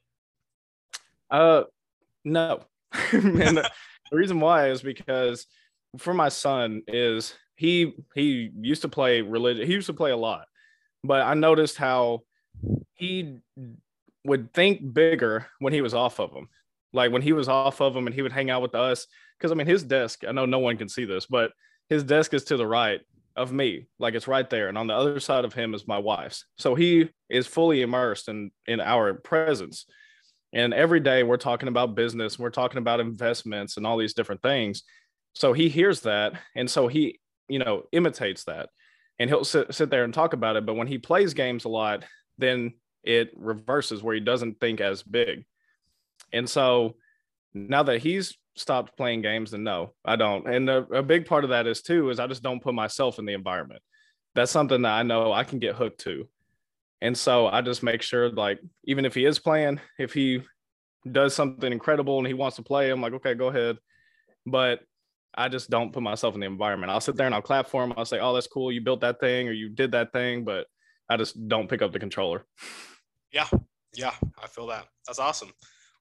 Uh, 1.29 1.63
no. 2.25 2.61
and 3.13 3.57
the, 3.57 3.71
reason 4.11 4.39
why 4.39 4.69
is 4.69 4.81
because 4.81 5.47
for 5.97 6.13
my 6.13 6.29
son 6.29 6.81
is 6.87 7.33
he 7.55 7.93
he 8.13 8.51
used 8.59 8.81
to 8.81 8.87
play 8.87 9.21
religion 9.21 9.65
he 9.65 9.73
used 9.73 9.87
to 9.87 9.93
play 9.93 10.11
a 10.11 10.17
lot 10.17 10.45
but 11.03 11.21
i 11.21 11.33
noticed 11.33 11.75
how 11.75 12.21
he 12.93 13.39
would 14.25 14.53
think 14.53 14.93
bigger 14.93 15.47
when 15.59 15.73
he 15.73 15.81
was 15.81 15.93
off 15.93 16.19
of 16.19 16.33
them. 16.33 16.49
Like 16.93 17.11
when 17.11 17.21
he 17.21 17.33
was 17.33 17.47
off 17.47 17.81
of 17.81 17.93
them 17.93 18.07
and 18.07 18.13
he 18.13 18.21
would 18.21 18.31
hang 18.31 18.49
out 18.49 18.61
with 18.61 18.75
us. 18.75 19.07
Cause 19.39 19.51
I 19.51 19.55
mean, 19.55 19.67
his 19.67 19.83
desk, 19.83 20.23
I 20.27 20.31
know 20.31 20.45
no 20.45 20.59
one 20.59 20.77
can 20.77 20.89
see 20.89 21.05
this, 21.05 21.25
but 21.25 21.51
his 21.89 22.03
desk 22.03 22.33
is 22.33 22.45
to 22.45 22.57
the 22.57 22.67
right 22.67 23.01
of 23.35 23.51
me. 23.51 23.87
Like 23.99 24.15
it's 24.15 24.27
right 24.27 24.49
there. 24.49 24.69
And 24.69 24.77
on 24.77 24.87
the 24.87 24.95
other 24.95 25.19
side 25.19 25.45
of 25.45 25.53
him 25.53 25.73
is 25.73 25.87
my 25.87 25.97
wife's. 25.97 26.45
So 26.57 26.73
he 26.73 27.09
is 27.29 27.47
fully 27.47 27.81
immersed 27.81 28.29
in, 28.29 28.51
in 28.65 28.79
our 28.79 29.13
presence. 29.13 29.85
And 30.55 30.73
every 30.73 31.01
day 31.01 31.21
we're 31.21 31.35
talking 31.35 31.67
about 31.67 31.95
business, 31.95 32.39
we're 32.39 32.49
talking 32.49 32.77
about 32.77 33.01
investments 33.01 33.75
and 33.75 33.85
all 33.85 33.97
these 33.97 34.13
different 34.13 34.41
things. 34.41 34.83
So 35.33 35.51
he 35.51 35.67
hears 35.67 36.01
that. 36.01 36.33
And 36.55 36.71
so 36.71 36.87
he, 36.87 37.19
you 37.49 37.59
know, 37.59 37.83
imitates 37.91 38.45
that 38.45 38.69
and 39.19 39.29
he'll 39.29 39.43
sit, 39.43 39.75
sit 39.75 39.89
there 39.89 40.05
and 40.05 40.13
talk 40.13 40.31
about 40.31 40.55
it. 40.55 40.65
But 40.65 40.75
when 40.75 40.87
he 40.87 40.97
plays 40.97 41.33
games 41.33 41.65
a 41.65 41.69
lot, 41.69 42.05
then 42.37 42.73
it 43.03 43.31
reverses 43.35 44.01
where 44.01 44.15
he 44.15 44.21
doesn't 44.21 44.61
think 44.61 44.79
as 44.79 45.03
big. 45.03 45.45
And 46.31 46.49
so 46.49 46.95
now 47.53 47.83
that 47.83 48.01
he's 48.01 48.37
stopped 48.55 48.95
playing 48.95 49.21
games, 49.23 49.51
then 49.51 49.65
no, 49.65 49.93
I 50.05 50.15
don't. 50.15 50.47
And 50.47 50.69
a, 50.69 50.77
a 50.85 51.03
big 51.03 51.25
part 51.25 51.43
of 51.43 51.49
that 51.49 51.67
is 51.67 51.81
too 51.81 52.09
is 52.11 52.19
I 52.19 52.27
just 52.27 52.43
don't 52.43 52.63
put 52.63 52.73
myself 52.73 53.19
in 53.19 53.25
the 53.25 53.33
environment. 53.33 53.81
That's 54.35 54.51
something 54.51 54.83
that 54.83 54.93
I 54.93 55.03
know 55.03 55.33
I 55.33 55.43
can 55.43 55.59
get 55.59 55.75
hooked 55.75 55.99
to. 56.01 56.29
And 57.05 57.15
so 57.15 57.45
I 57.45 57.61
just 57.61 57.83
make 57.83 58.01
sure, 58.01 58.29
like, 58.31 58.59
even 58.85 59.05
if 59.05 59.13
he 59.13 59.25
is 59.25 59.37
playing, 59.37 59.79
if 59.99 60.11
he 60.11 60.41
does 61.11 61.35
something 61.35 61.71
incredible 61.71 62.17
and 62.17 62.25
he 62.25 62.33
wants 62.33 62.55
to 62.55 62.63
play, 62.63 62.89
I'm 62.89 62.99
like, 62.99 63.13
okay, 63.13 63.35
go 63.35 63.49
ahead. 63.49 63.77
But 64.47 64.79
I 65.35 65.49
just 65.49 65.69
don't 65.69 65.93
put 65.93 66.01
myself 66.01 66.33
in 66.33 66.39
the 66.39 66.47
environment. 66.47 66.91
I'll 66.91 66.99
sit 66.99 67.15
there 67.15 67.27
and 67.27 67.35
I'll 67.35 67.43
clap 67.43 67.67
for 67.67 67.83
him. 67.83 67.93
I'll 67.95 68.05
say, 68.05 68.19
oh, 68.19 68.33
that's 68.33 68.47
cool. 68.47 68.71
You 68.71 68.81
built 68.81 69.01
that 69.01 69.19
thing 69.19 69.47
or 69.47 69.51
you 69.51 69.69
did 69.69 69.91
that 69.91 70.13
thing. 70.13 70.43
But 70.45 70.65
I 71.07 71.15
just 71.15 71.47
don't 71.47 71.69
pick 71.69 71.83
up 71.83 71.91
the 71.91 71.99
controller. 71.99 72.43
Yeah, 73.31 73.47
yeah, 73.93 74.13
I 74.43 74.47
feel 74.47 74.65
that. 74.67 74.87
That's 75.05 75.19
awesome. 75.19 75.51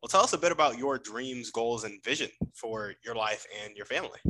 Well, 0.00 0.08
tell 0.08 0.22
us 0.22 0.32
a 0.32 0.38
bit 0.38 0.52
about 0.52 0.78
your 0.78 0.98
dreams, 0.98 1.50
goals, 1.50 1.84
and 1.84 2.02
vision 2.02 2.30
for 2.54 2.94
your 3.04 3.14
life 3.14 3.46
and 3.62 3.76
your 3.76 3.86
family 3.86 4.20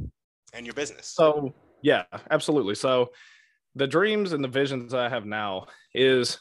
and 0.52 0.66
your 0.66 0.74
business. 0.74 1.06
So, 1.06 1.54
yeah, 1.82 2.02
absolutely. 2.32 2.74
So, 2.74 3.12
the 3.76 3.86
dreams 3.86 4.32
and 4.32 4.42
the 4.42 4.48
visions 4.48 4.94
I 4.94 5.08
have 5.08 5.26
now 5.26 5.66
is 5.94 6.38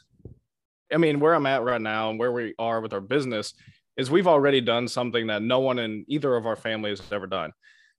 I 0.92 0.98
mean, 0.98 1.20
where 1.20 1.34
I'm 1.34 1.46
at 1.46 1.64
right 1.64 1.82
now 1.82 2.10
and 2.10 2.20
where 2.20 2.32
we 2.32 2.54
are 2.60 2.82
with 2.82 2.94
our 2.94 3.02
business 3.02 3.54
is 3.98 4.10
we've 4.10 4.28
already 4.28 4.62
done 4.62 4.88
something 4.88 5.28
that 5.28 5.42
no 5.42 5.60
one 5.60 5.80
in 5.80 6.06
either 6.08 6.36
of 6.36 6.46
our 6.46 6.56
families 6.56 7.00
has 7.00 7.12
ever 7.12 7.28
done. 7.28 7.52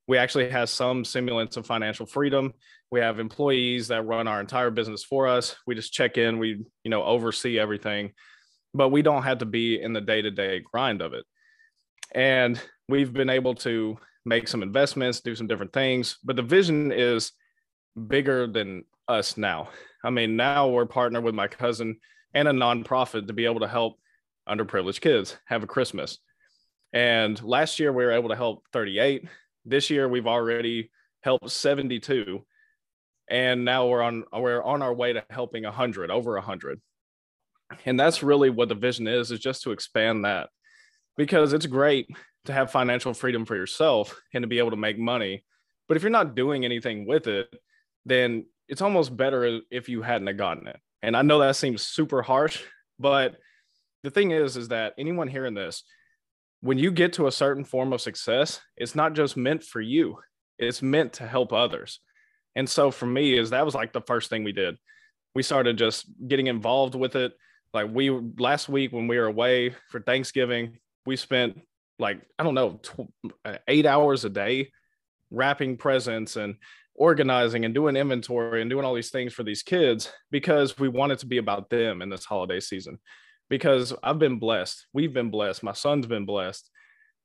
We 0.07 0.19
actually 0.19 0.51
have 0.51 0.69
some 0.69 1.05
semblance 1.05 1.57
of 1.57 1.67
financial 1.67 2.05
freedom. 2.05 2.53
We 2.91 3.01
have 3.01 3.19
employees 3.19 3.89
that 3.89 4.07
run 4.07 4.29
our 4.29 4.41
entire 4.41 4.71
business 4.71 5.03
for 5.03 5.27
us. 5.27 5.57
We 5.67 5.75
just 5.75 5.93
check 5.93 6.19
in, 6.19 6.39
we, 6.39 6.65
you 6.83 6.91
know, 6.91 7.03
oversee 7.05 7.59
everything, 7.59 8.13
but 8.75 8.91
we 8.91 9.03
don't 9.03 9.23
have 9.23 9.39
to 9.39 9.47
be 9.47 9.81
in 9.81 9.93
the 9.93 10.01
day-to-day 10.01 10.65
grind 10.71 11.01
of 11.01 11.15
it. 11.15 11.25
And 12.15 12.61
we've 12.89 13.13
been 13.13 13.31
able 13.31 13.55
to 13.57 13.97
make 14.27 14.47
some 14.47 14.63
investments, 14.63 15.21
do 15.21 15.35
some 15.35 15.47
different 15.47 15.73
things, 15.73 16.19
but 16.23 16.37
the 16.37 16.43
vision 16.43 16.93
is 16.93 17.33
bigger 18.09 18.47
than 18.47 18.85
us 19.09 19.37
now. 19.37 19.71
I 20.05 20.11
mean, 20.11 20.37
now 20.37 20.69
we're 20.69 20.87
partnered 20.87 21.25
with 21.25 21.35
my 21.35 21.49
cousin 21.49 21.99
and 22.35 22.49
a 22.49 22.53
nonprofit 22.53 23.27
to 23.27 23.33
be 23.33 23.45
able 23.45 23.61
to 23.61 23.69
help 23.69 23.99
underprivileged 24.49 25.01
kids 25.01 25.37
have 25.47 25.63
a 25.63 25.67
Christmas. 25.67 26.19
And 26.93 27.43
last 27.43 27.79
year 27.79 27.93
we 27.93 28.05
were 28.05 28.13
able 28.13 28.29
to 28.29 28.37
help 28.37 28.65
38. 28.73 29.27
This 29.65 29.91
year 29.91 30.09
we've 30.09 30.27
already 30.27 30.91
helped 31.23 31.51
72. 31.51 32.45
And 33.29 33.65
now 33.65 33.87
we're 33.87 34.03
on 34.03 34.25
we're 34.33 34.63
on 34.63 34.83
our 34.83 34.93
way 34.93 35.15
to 35.15 35.25
helping 35.31 35.65
100, 35.65 36.11
over 36.11 36.35
100. 36.35 36.81
And 37.87 37.99
that's 37.99 38.23
really 38.23 38.51
what 38.51 38.69
the 38.69 38.75
vision 38.75 39.07
is 39.07 39.31
is 39.31 39.41
just 39.41 39.63
to 39.63 39.73
expand 39.73 40.25
that. 40.25 40.51
Because 41.17 41.53
it's 41.53 41.67
great 41.67 42.09
to 42.45 42.53
have 42.53 42.71
financial 42.71 43.15
freedom 43.15 43.45
for 43.45 43.57
yourself 43.57 44.21
and 44.35 44.43
to 44.43 44.49
be 44.49 44.59
able 44.59 44.71
to 44.71 44.77
make 44.77 44.99
money. 44.99 45.45
But 45.89 45.97
if 45.97 46.03
you're 46.03 46.11
not 46.11 46.35
doing 46.35 46.65
anything 46.65 47.07
with 47.07 47.27
it, 47.27 47.49
then 48.05 48.47
it's 48.69 48.83
almost 48.83 49.17
better 49.17 49.61
if 49.71 49.89
you 49.89 50.03
hadn't 50.03 50.37
gotten 50.37 50.67
it. 50.67 50.79
And 51.05 51.17
I 51.17 51.23
know 51.23 51.39
that 51.41 51.57
seems 51.57 51.83
super 51.83 52.23
harsh, 52.23 52.63
but 52.99 53.37
the 54.03 54.11
thing 54.11 54.31
is, 54.31 54.57
is 54.57 54.69
that 54.69 54.95
anyone 54.97 55.29
hearing 55.29 55.53
this, 55.53 55.83
when 56.63 56.79
you 56.79 56.91
get 56.91 57.13
to 57.15 57.27
a 57.27 57.33
certain 57.33 57.63
form 57.63 57.93
of 57.93 58.01
success, 58.01 58.61
it's 58.77 58.95
not 58.95 59.13
just 59.13 59.37
meant 59.37 59.63
for 59.63 59.83
you, 59.83 60.19
it's 60.59 60.81
meant 60.81 61.13
to 61.15 61.27
help 61.27 61.53
others. 61.53 62.01
And 62.57 62.69
so 62.69 62.91
for 62.91 63.05
me, 63.05 63.37
is 63.37 63.51
that 63.51 63.67
was 63.67 63.75
like 63.75 63.93
the 63.93 64.01
first 64.01 64.31
thing 64.31 64.45
we 64.45 64.53
did. 64.53 64.77
We 65.35 65.43
started 65.43 65.77
just 65.77 66.07
getting 66.27 66.47
involved 66.47 66.95
with 66.95 67.17
it. 67.17 67.33
Like 67.75 67.91
we 67.93 68.09
last 68.39 68.71
week 68.71 68.93
when 68.93 69.07
we 69.07 69.19
were 69.19 69.27
away 69.27 69.75
for 69.91 70.01
Thanksgiving, 70.01 70.79
we 71.05 71.17
spent 71.17 71.61
like 71.99 72.23
I 72.39 72.45
don't 72.45 72.55
know, 72.55 72.81
tw- 72.83 73.31
uh, 73.45 73.59
eight 73.69 73.85
hours 73.85 74.25
a 74.25 74.31
day 74.31 74.71
wrapping 75.31 75.77
presents 75.77 76.37
and 76.37 76.55
organizing 76.95 77.65
and 77.65 77.75
doing 77.75 77.97
inventory 77.97 78.61
and 78.61 78.71
doing 78.71 78.85
all 78.85 78.95
these 78.95 79.11
things 79.11 79.33
for 79.33 79.43
these 79.43 79.63
kids 79.63 80.13
because 80.31 80.79
we 80.79 80.89
want 80.89 81.13
it 81.13 81.19
to 81.19 81.27
be 81.27 81.39
about 81.39 81.71
them 81.71 82.03
in 82.03 82.09
this 82.09 82.25
holiday 82.25 82.61
season. 82.61 82.99
Because 83.51 83.93
I've 84.03 84.19
been 84.19 84.39
blessed, 84.39 84.87
we've 84.93 85.13
been 85.13 85.31
blessed, 85.31 85.63
my 85.63 85.73
son's 85.73 86.07
been 86.07 86.25
blessed. 86.25 86.71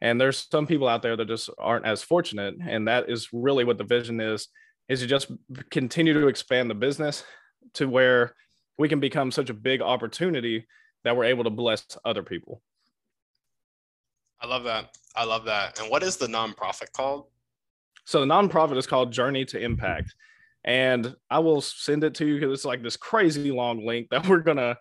And 0.01 0.19
there's 0.19 0.47
some 0.49 0.67
people 0.67 0.87
out 0.87 1.01
there 1.01 1.15
that 1.15 1.27
just 1.27 1.49
aren't 1.57 1.85
as 1.85 2.01
fortunate. 2.01 2.55
And 2.61 2.87
that 2.87 3.09
is 3.09 3.29
really 3.33 3.63
what 3.63 3.77
the 3.77 3.83
vision 3.83 4.19
is, 4.19 4.47
is 4.87 5.01
to 5.01 5.07
just 5.07 5.31
continue 5.69 6.13
to 6.13 6.27
expand 6.27 6.69
the 6.69 6.75
business 6.75 7.23
to 7.75 7.87
where 7.87 8.33
we 8.77 8.89
can 8.89 8.99
become 8.99 9.31
such 9.31 9.49
a 9.49 9.53
big 9.53 9.81
opportunity 9.81 10.65
that 11.03 11.15
we're 11.15 11.25
able 11.25 11.43
to 11.43 11.49
bless 11.49 11.85
other 12.05 12.23
people. 12.23 12.61
I 14.41 14.47
love 14.47 14.63
that. 14.63 14.97
I 15.15 15.25
love 15.25 15.45
that. 15.45 15.79
And 15.79 15.91
what 15.91 16.01
is 16.01 16.17
the 16.17 16.27
nonprofit 16.27 16.93
called? 16.93 17.25
So 18.09 18.21
the 18.21 18.25
nonprofit 18.25 18.75
is 18.75 18.87
called 18.87 19.11
Journey 19.11 19.45
to 19.45 19.59
Impact. 19.59 20.15
And 20.63 21.15
I 21.29 21.37
will 21.37 21.61
send 21.61 22.03
it 22.03 22.15
to 22.15 22.25
you 22.25 22.39
because 22.39 22.51
it's 22.51 22.65
like 22.65 22.81
this 22.81 22.97
crazy 22.97 23.51
long 23.51 23.85
link 23.85 24.07
that 24.09 24.27
we're 24.27 24.39
going 24.39 24.57
to 24.57 24.79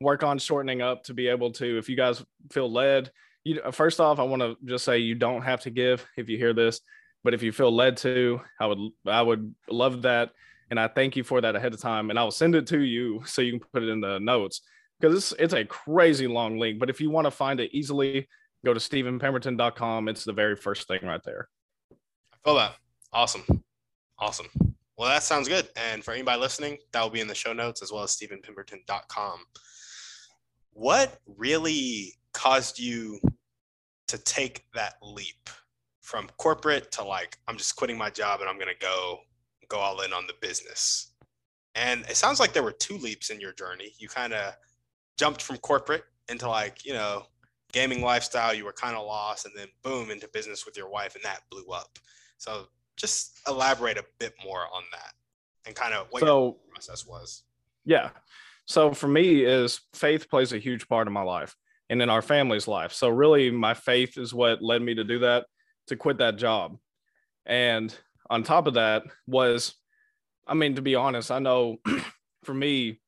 work 0.00 0.22
on 0.22 0.38
shortening 0.38 0.80
up 0.80 1.02
to 1.04 1.12
be 1.12 1.26
able 1.26 1.50
to, 1.54 1.76
if 1.76 1.88
you 1.88 1.96
guys 1.96 2.24
feel 2.52 2.70
led, 2.70 3.10
you 3.42 3.60
first 3.72 3.98
off, 3.98 4.20
I 4.20 4.22
want 4.22 4.42
to 4.42 4.56
just 4.64 4.84
say 4.84 4.98
you 4.98 5.16
don't 5.16 5.42
have 5.42 5.62
to 5.62 5.70
give 5.70 6.06
if 6.16 6.28
you 6.28 6.38
hear 6.38 6.52
this, 6.52 6.80
but 7.24 7.34
if 7.34 7.42
you 7.42 7.50
feel 7.50 7.74
led 7.74 7.96
to, 7.96 8.40
I 8.60 8.66
would, 8.66 8.78
I 9.04 9.22
would 9.22 9.52
love 9.68 10.02
that. 10.02 10.30
And 10.70 10.78
I 10.78 10.86
thank 10.86 11.16
you 11.16 11.24
for 11.24 11.40
that 11.40 11.56
ahead 11.56 11.74
of 11.74 11.80
time. 11.80 12.10
And 12.10 12.18
I'll 12.18 12.30
send 12.30 12.54
it 12.54 12.68
to 12.68 12.78
you 12.78 13.22
so 13.26 13.42
you 13.42 13.58
can 13.58 13.68
put 13.72 13.82
it 13.82 13.88
in 13.88 14.00
the 14.00 14.20
notes 14.20 14.60
because 15.00 15.16
it's, 15.16 15.32
it's 15.40 15.54
a 15.54 15.64
crazy 15.64 16.28
long 16.28 16.60
link. 16.60 16.78
But 16.78 16.90
if 16.90 17.00
you 17.00 17.10
want 17.10 17.24
to 17.24 17.32
find 17.32 17.58
it 17.58 17.74
easily, 17.74 18.28
go 18.64 18.72
to 18.72 18.78
stephenpemberton.com. 18.78 20.08
It's 20.08 20.22
the 20.22 20.32
very 20.32 20.54
first 20.54 20.86
thing 20.86 21.00
right 21.02 21.24
there. 21.24 21.48
I 22.48 22.54
that. 22.54 22.70
Uh, 22.70 22.74
awesome. 23.12 23.62
Awesome. 24.18 24.46
Well, 24.96 25.08
that 25.08 25.22
sounds 25.22 25.48
good. 25.48 25.68
And 25.76 26.02
for 26.02 26.12
anybody 26.12 26.40
listening, 26.40 26.78
that 26.92 27.02
will 27.02 27.10
be 27.10 27.20
in 27.20 27.28
the 27.28 27.34
show 27.34 27.52
notes 27.52 27.82
as 27.82 27.92
well 27.92 28.02
as 28.02 28.16
stephenpemberton.com. 28.16 29.40
What 30.72 31.20
really 31.26 32.14
caused 32.32 32.78
you 32.78 33.20
to 34.08 34.18
take 34.18 34.64
that 34.74 34.94
leap 35.02 35.50
from 36.00 36.28
corporate 36.38 36.90
to 36.92 37.04
like, 37.04 37.36
I'm 37.46 37.58
just 37.58 37.76
quitting 37.76 37.98
my 37.98 38.10
job 38.10 38.40
and 38.40 38.48
I'm 38.48 38.56
going 38.56 38.74
to 38.74 38.80
go 38.80 39.18
go 39.68 39.76
all 39.76 40.00
in 40.00 40.12
on 40.14 40.26
the 40.26 40.34
business? 40.40 41.12
And 41.74 42.06
it 42.08 42.16
sounds 42.16 42.40
like 42.40 42.54
there 42.54 42.62
were 42.62 42.72
two 42.72 42.96
leaps 42.96 43.30
in 43.30 43.40
your 43.40 43.52
journey. 43.52 43.92
You 43.98 44.08
kind 44.08 44.32
of 44.32 44.54
jumped 45.18 45.42
from 45.42 45.58
corporate 45.58 46.04
into 46.28 46.48
like, 46.48 46.84
you 46.84 46.94
know, 46.94 47.26
gaming 47.72 48.02
lifestyle, 48.02 48.54
you 48.54 48.64
were 48.64 48.72
kind 48.72 48.96
of 48.96 49.06
lost, 49.06 49.44
and 49.44 49.54
then 49.56 49.68
boom, 49.82 50.10
into 50.10 50.28
business 50.32 50.64
with 50.64 50.76
your 50.76 50.88
wife, 50.88 51.14
and 51.14 51.24
that 51.24 51.42
blew 51.50 51.66
up. 51.66 51.98
So 52.38 52.66
just 52.96 53.38
elaborate 53.46 53.98
a 53.98 54.04
bit 54.18 54.34
more 54.44 54.62
on 54.72 54.82
that 54.92 55.12
and 55.66 55.74
kind 55.74 55.94
of 55.94 56.06
what 56.10 56.20
so, 56.20 56.26
your 56.26 56.56
process 56.72 57.06
was. 57.06 57.44
Yeah. 57.84 58.10
So 58.66 58.92
for 58.92 59.08
me 59.08 59.44
is 59.44 59.80
faith 59.94 60.28
plays 60.28 60.52
a 60.52 60.58
huge 60.58 60.88
part 60.88 61.06
of 61.06 61.12
my 61.12 61.22
life 61.22 61.54
and 61.90 62.02
in 62.02 62.10
our 62.10 62.22
family's 62.22 62.68
life. 62.68 62.92
So 62.92 63.08
really 63.08 63.50
my 63.50 63.74
faith 63.74 64.18
is 64.18 64.34
what 64.34 64.62
led 64.62 64.82
me 64.82 64.94
to 64.94 65.04
do 65.04 65.20
that, 65.20 65.46
to 65.86 65.96
quit 65.96 66.18
that 66.18 66.36
job. 66.36 66.78
And 67.46 67.94
on 68.28 68.42
top 68.42 68.66
of 68.66 68.74
that 68.74 69.04
was, 69.26 69.74
I 70.46 70.54
mean, 70.54 70.74
to 70.76 70.82
be 70.82 70.94
honest, 70.94 71.30
I 71.30 71.38
know 71.38 71.78
for 72.44 72.54
me 72.54 73.00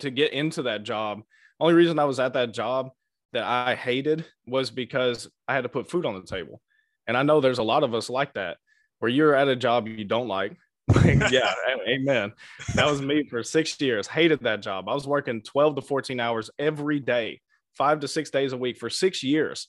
to 0.00 0.10
get 0.10 0.32
into 0.32 0.62
that 0.62 0.82
job, 0.82 1.22
only 1.60 1.74
reason 1.74 1.98
I 1.98 2.04
was 2.04 2.20
at 2.20 2.34
that 2.34 2.52
job 2.52 2.90
that 3.32 3.44
I 3.44 3.74
hated 3.74 4.24
was 4.46 4.70
because 4.70 5.28
I 5.46 5.54
had 5.54 5.62
to 5.62 5.68
put 5.68 5.90
food 5.90 6.06
on 6.06 6.14
the 6.14 6.26
table. 6.26 6.60
And 7.08 7.16
I 7.16 7.22
know 7.22 7.40
there's 7.40 7.58
a 7.58 7.64
lot 7.64 7.82
of 7.82 7.94
us 7.94 8.08
like 8.08 8.34
that, 8.34 8.58
where 9.00 9.10
you're 9.10 9.34
at 9.34 9.48
a 9.48 9.56
job 9.56 9.88
you 9.88 10.04
don't 10.04 10.28
like. 10.28 10.56
yeah, 11.04 11.52
amen. 11.88 12.32
That 12.74 12.86
was 12.86 13.02
me 13.02 13.24
for 13.24 13.42
six 13.42 13.80
years. 13.80 14.06
Hated 14.06 14.40
that 14.40 14.62
job. 14.62 14.88
I 14.88 14.94
was 14.94 15.06
working 15.06 15.42
12 15.42 15.76
to 15.76 15.82
14 15.82 16.20
hours 16.20 16.50
every 16.58 17.00
day, 17.00 17.40
five 17.74 18.00
to 18.00 18.08
six 18.08 18.30
days 18.30 18.52
a 18.52 18.56
week 18.56 18.78
for 18.78 18.88
six 18.88 19.22
years. 19.22 19.68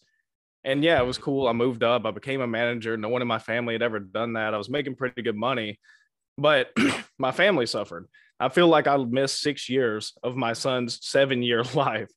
And 0.63 0.83
yeah, 0.83 1.01
it 1.01 1.05
was 1.05 1.17
cool. 1.17 1.47
I 1.47 1.53
moved 1.53 1.83
up. 1.83 2.05
I 2.05 2.11
became 2.11 2.41
a 2.41 2.47
manager. 2.47 2.97
No 2.97 3.09
one 3.09 3.21
in 3.21 3.27
my 3.27 3.39
family 3.39 3.73
had 3.73 3.81
ever 3.81 3.99
done 3.99 4.33
that. 4.33 4.53
I 4.53 4.57
was 4.57 4.69
making 4.69 4.95
pretty 4.95 5.21
good 5.21 5.37
money, 5.37 5.79
but 6.37 6.71
my 7.17 7.31
family 7.31 7.65
suffered. 7.65 8.07
I 8.39 8.49
feel 8.49 8.67
like 8.67 8.87
I 8.87 8.97
missed 8.97 9.41
six 9.41 9.69
years 9.69 10.13
of 10.23 10.35
my 10.35 10.53
son's 10.53 10.99
seven 11.05 11.41
year 11.41 11.63
life. 11.73 12.09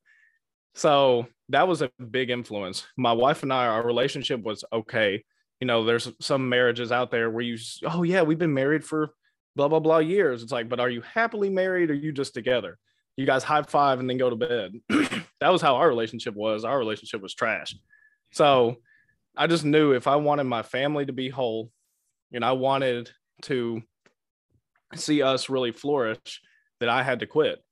So 0.74 1.26
that 1.50 1.68
was 1.68 1.82
a 1.82 1.90
big 2.10 2.30
influence. 2.30 2.86
My 2.96 3.12
wife 3.12 3.42
and 3.42 3.52
I, 3.52 3.66
our 3.66 3.84
relationship 3.84 4.42
was 4.42 4.64
okay. 4.72 5.24
You 5.60 5.66
know, 5.66 5.84
there's 5.84 6.10
some 6.20 6.48
marriages 6.48 6.90
out 6.90 7.10
there 7.10 7.30
where 7.30 7.42
you, 7.42 7.58
oh 7.84 8.02
yeah, 8.02 8.22
we've 8.22 8.38
been 8.38 8.54
married 8.54 8.84
for 8.84 9.10
blah 9.54 9.68
blah 9.68 9.80
blah 9.80 9.98
years. 9.98 10.42
It's 10.42 10.52
like, 10.52 10.68
but 10.68 10.80
are 10.80 10.90
you 10.90 11.02
happily 11.02 11.50
married 11.50 11.90
or 11.90 11.94
you 11.94 12.12
just 12.12 12.34
together? 12.34 12.78
You 13.16 13.26
guys 13.26 13.44
high 13.44 13.62
five 13.62 14.00
and 14.00 14.08
then 14.08 14.16
go 14.16 14.30
to 14.30 14.36
bed. 14.36 14.72
that 15.40 15.52
was 15.52 15.60
how 15.60 15.76
our 15.76 15.88
relationship 15.88 16.34
was. 16.34 16.64
Our 16.64 16.78
relationship 16.78 17.20
was 17.20 17.34
trash. 17.34 17.76
So 18.32 18.76
I 19.36 19.46
just 19.46 19.64
knew 19.64 19.92
if 19.92 20.06
I 20.06 20.16
wanted 20.16 20.44
my 20.44 20.62
family 20.62 21.04
to 21.06 21.12
be 21.12 21.28
whole 21.28 21.70
and 22.32 22.44
I 22.44 22.52
wanted 22.52 23.10
to 23.42 23.82
see 24.94 25.22
us 25.22 25.48
really 25.48 25.72
flourish, 25.72 26.40
that 26.82 26.88
I 26.88 27.04
had 27.04 27.20
to 27.20 27.26
quit. 27.26 27.62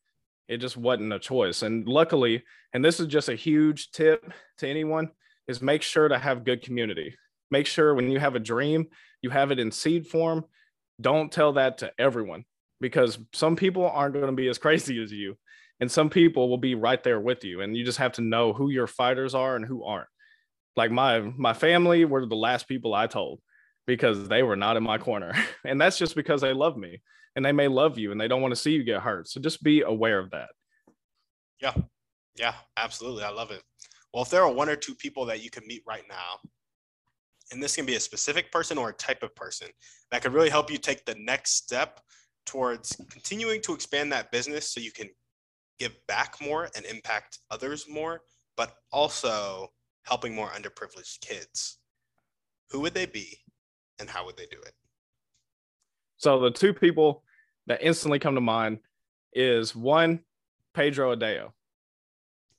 It 0.50 0.58
just 0.58 0.76
wasn't 0.76 1.12
a 1.12 1.18
choice. 1.18 1.62
And 1.62 1.88
luckily, 1.88 2.42
and 2.74 2.84
this 2.84 3.00
is 3.00 3.06
just 3.06 3.30
a 3.30 3.34
huge 3.34 3.92
tip 3.92 4.32
to 4.58 4.68
anyone 4.68 5.10
is 5.48 5.62
make 5.62 5.82
sure 5.82 6.08
to 6.08 6.18
have 6.18 6.44
good 6.44 6.62
community. 6.62 7.16
Make 7.50 7.66
sure 7.66 7.94
when 7.94 8.10
you 8.10 8.18
have 8.18 8.34
a 8.34 8.40
dream 8.40 8.88
you 9.22 9.30
have 9.30 9.50
it 9.50 9.58
in 9.58 9.70
seed 9.70 10.06
form. 10.06 10.44
Don't 11.00 11.32
tell 11.32 11.54
that 11.54 11.78
to 11.78 11.92
everyone 11.98 12.44
because 12.80 13.18
some 13.32 13.56
people 13.56 13.88
aren't 13.88 14.14
going 14.14 14.26
to 14.26 14.32
be 14.32 14.48
as 14.48 14.58
crazy 14.66 15.02
as 15.02 15.12
you 15.12 15.36
and 15.80 15.90
some 15.90 16.10
people 16.10 16.48
will 16.48 16.58
be 16.58 16.74
right 16.74 17.02
there 17.02 17.20
with 17.20 17.44
you 17.44 17.62
and 17.62 17.76
you 17.76 17.84
just 17.84 17.98
have 17.98 18.12
to 18.12 18.20
know 18.20 18.52
who 18.52 18.70
your 18.70 18.86
fighters 18.86 19.34
are 19.34 19.56
and 19.56 19.64
who 19.64 19.84
aren't. 19.84 20.08
Like 20.76 20.90
my 20.90 21.20
my 21.20 21.52
family 21.52 22.04
were 22.04 22.24
the 22.26 22.36
last 22.36 22.68
people 22.68 22.94
i 22.94 23.06
told 23.06 23.40
because 23.86 24.28
they 24.28 24.42
were 24.42 24.56
not 24.56 24.76
in 24.76 24.82
my 24.82 24.98
corner 24.98 25.34
and 25.64 25.80
that's 25.80 25.98
just 25.98 26.14
because 26.14 26.40
they 26.40 26.52
love 26.52 26.76
me 26.76 27.02
and 27.36 27.44
they 27.44 27.52
may 27.52 27.68
love 27.68 27.98
you 27.98 28.12
and 28.12 28.20
they 28.20 28.28
don't 28.28 28.42
want 28.42 28.52
to 28.52 28.60
see 28.60 28.72
you 28.72 28.84
get 28.84 29.02
hurt 29.02 29.28
so 29.28 29.40
just 29.40 29.62
be 29.62 29.82
aware 29.82 30.18
of 30.18 30.30
that 30.30 30.50
yeah 31.60 31.74
yeah, 32.40 32.54
absolutely. 32.76 33.24
I 33.24 33.30
love 33.30 33.50
it. 33.50 33.62
Well, 34.12 34.22
if 34.22 34.30
there 34.30 34.42
are 34.42 34.50
one 34.50 34.68
or 34.68 34.76
two 34.76 34.94
people 34.94 35.26
that 35.26 35.42
you 35.42 35.50
can 35.50 35.66
meet 35.66 35.82
right 35.86 36.04
now, 36.08 36.38
and 37.52 37.62
this 37.62 37.76
can 37.76 37.84
be 37.84 37.96
a 37.96 38.00
specific 38.00 38.50
person 38.50 38.78
or 38.78 38.90
a 38.90 38.94
type 38.94 39.22
of 39.22 39.34
person 39.34 39.68
that 40.10 40.22
could 40.22 40.32
really 40.32 40.50
help 40.50 40.70
you 40.70 40.78
take 40.78 41.04
the 41.04 41.16
next 41.16 41.56
step 41.56 42.00
towards 42.46 42.96
continuing 43.10 43.60
to 43.62 43.74
expand 43.74 44.12
that 44.12 44.30
business 44.32 44.70
so 44.70 44.80
you 44.80 44.92
can 44.92 45.08
give 45.78 45.94
back 46.06 46.36
more 46.40 46.70
and 46.76 46.84
impact 46.86 47.40
others 47.50 47.86
more, 47.88 48.22
but 48.56 48.74
also 48.92 49.68
helping 50.04 50.34
more 50.34 50.48
underprivileged 50.48 51.20
kids. 51.20 51.78
Who 52.70 52.80
would 52.80 52.94
they 52.94 53.06
be 53.06 53.38
and 53.98 54.08
how 54.08 54.24
would 54.24 54.36
they 54.36 54.46
do 54.46 54.58
it? 54.60 54.72
So 56.20 56.38
the 56.38 56.50
two 56.50 56.74
people 56.74 57.24
that 57.66 57.82
instantly 57.82 58.18
come 58.18 58.34
to 58.34 58.42
mind 58.42 58.80
is 59.32 59.74
one, 59.74 60.20
Pedro 60.74 61.16
Adao, 61.16 61.52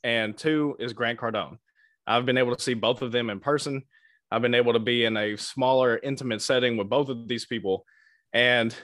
and 0.04 0.36
two 0.36 0.76
is 0.80 0.94
Grant 0.94 1.20
Cardone. 1.20 1.60
I've 2.08 2.26
been 2.26 2.40
able 2.40 2.56
to 2.56 2.62
see 2.62 2.74
both 2.74 3.04
of 3.04 3.12
them 3.12 3.30
in 3.30 3.40
person. 3.40 3.84
I've 4.32 4.42
been 4.42 4.56
able 4.56 4.74
to 4.74 4.80
be 4.80 5.06
in 5.06 5.16
a 5.16 5.38
smaller, 5.38 6.00
intimate 6.02 6.42
setting 6.42 6.76
with 6.76 6.90
both 6.90 7.10
of 7.10 7.28
these 7.28 7.46
people 7.46 7.86
and 8.34 8.76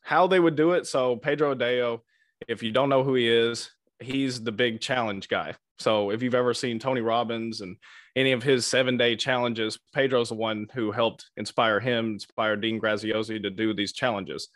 how 0.00 0.26
they 0.28 0.40
would 0.40 0.56
do 0.56 0.72
it. 0.72 0.86
So, 0.86 1.16
Pedro 1.16 1.54
Adao, 1.54 2.00
if 2.48 2.62
you 2.62 2.72
don't 2.72 2.88
know 2.88 3.04
who 3.04 3.14
he 3.14 3.28
is, 3.28 3.70
he's 4.00 4.42
the 4.42 4.50
big 4.50 4.80
challenge 4.80 5.28
guy. 5.28 5.56
So, 5.78 6.10
if 6.10 6.22
you've 6.22 6.34
ever 6.34 6.54
seen 6.54 6.78
Tony 6.78 7.00
Robbins 7.00 7.60
and 7.60 7.76
any 8.14 8.32
of 8.32 8.42
his 8.42 8.66
seven 8.66 8.96
day 8.96 9.16
challenges, 9.16 9.78
Pedro's 9.94 10.28
the 10.28 10.34
one 10.34 10.66
who 10.74 10.92
helped 10.92 11.30
inspire 11.36 11.80
him, 11.80 12.12
inspire 12.12 12.56
Dean 12.56 12.80
Graziosi 12.80 13.42
to 13.42 13.50
do 13.50 13.74
these 13.74 13.92
challenges. 13.92 14.48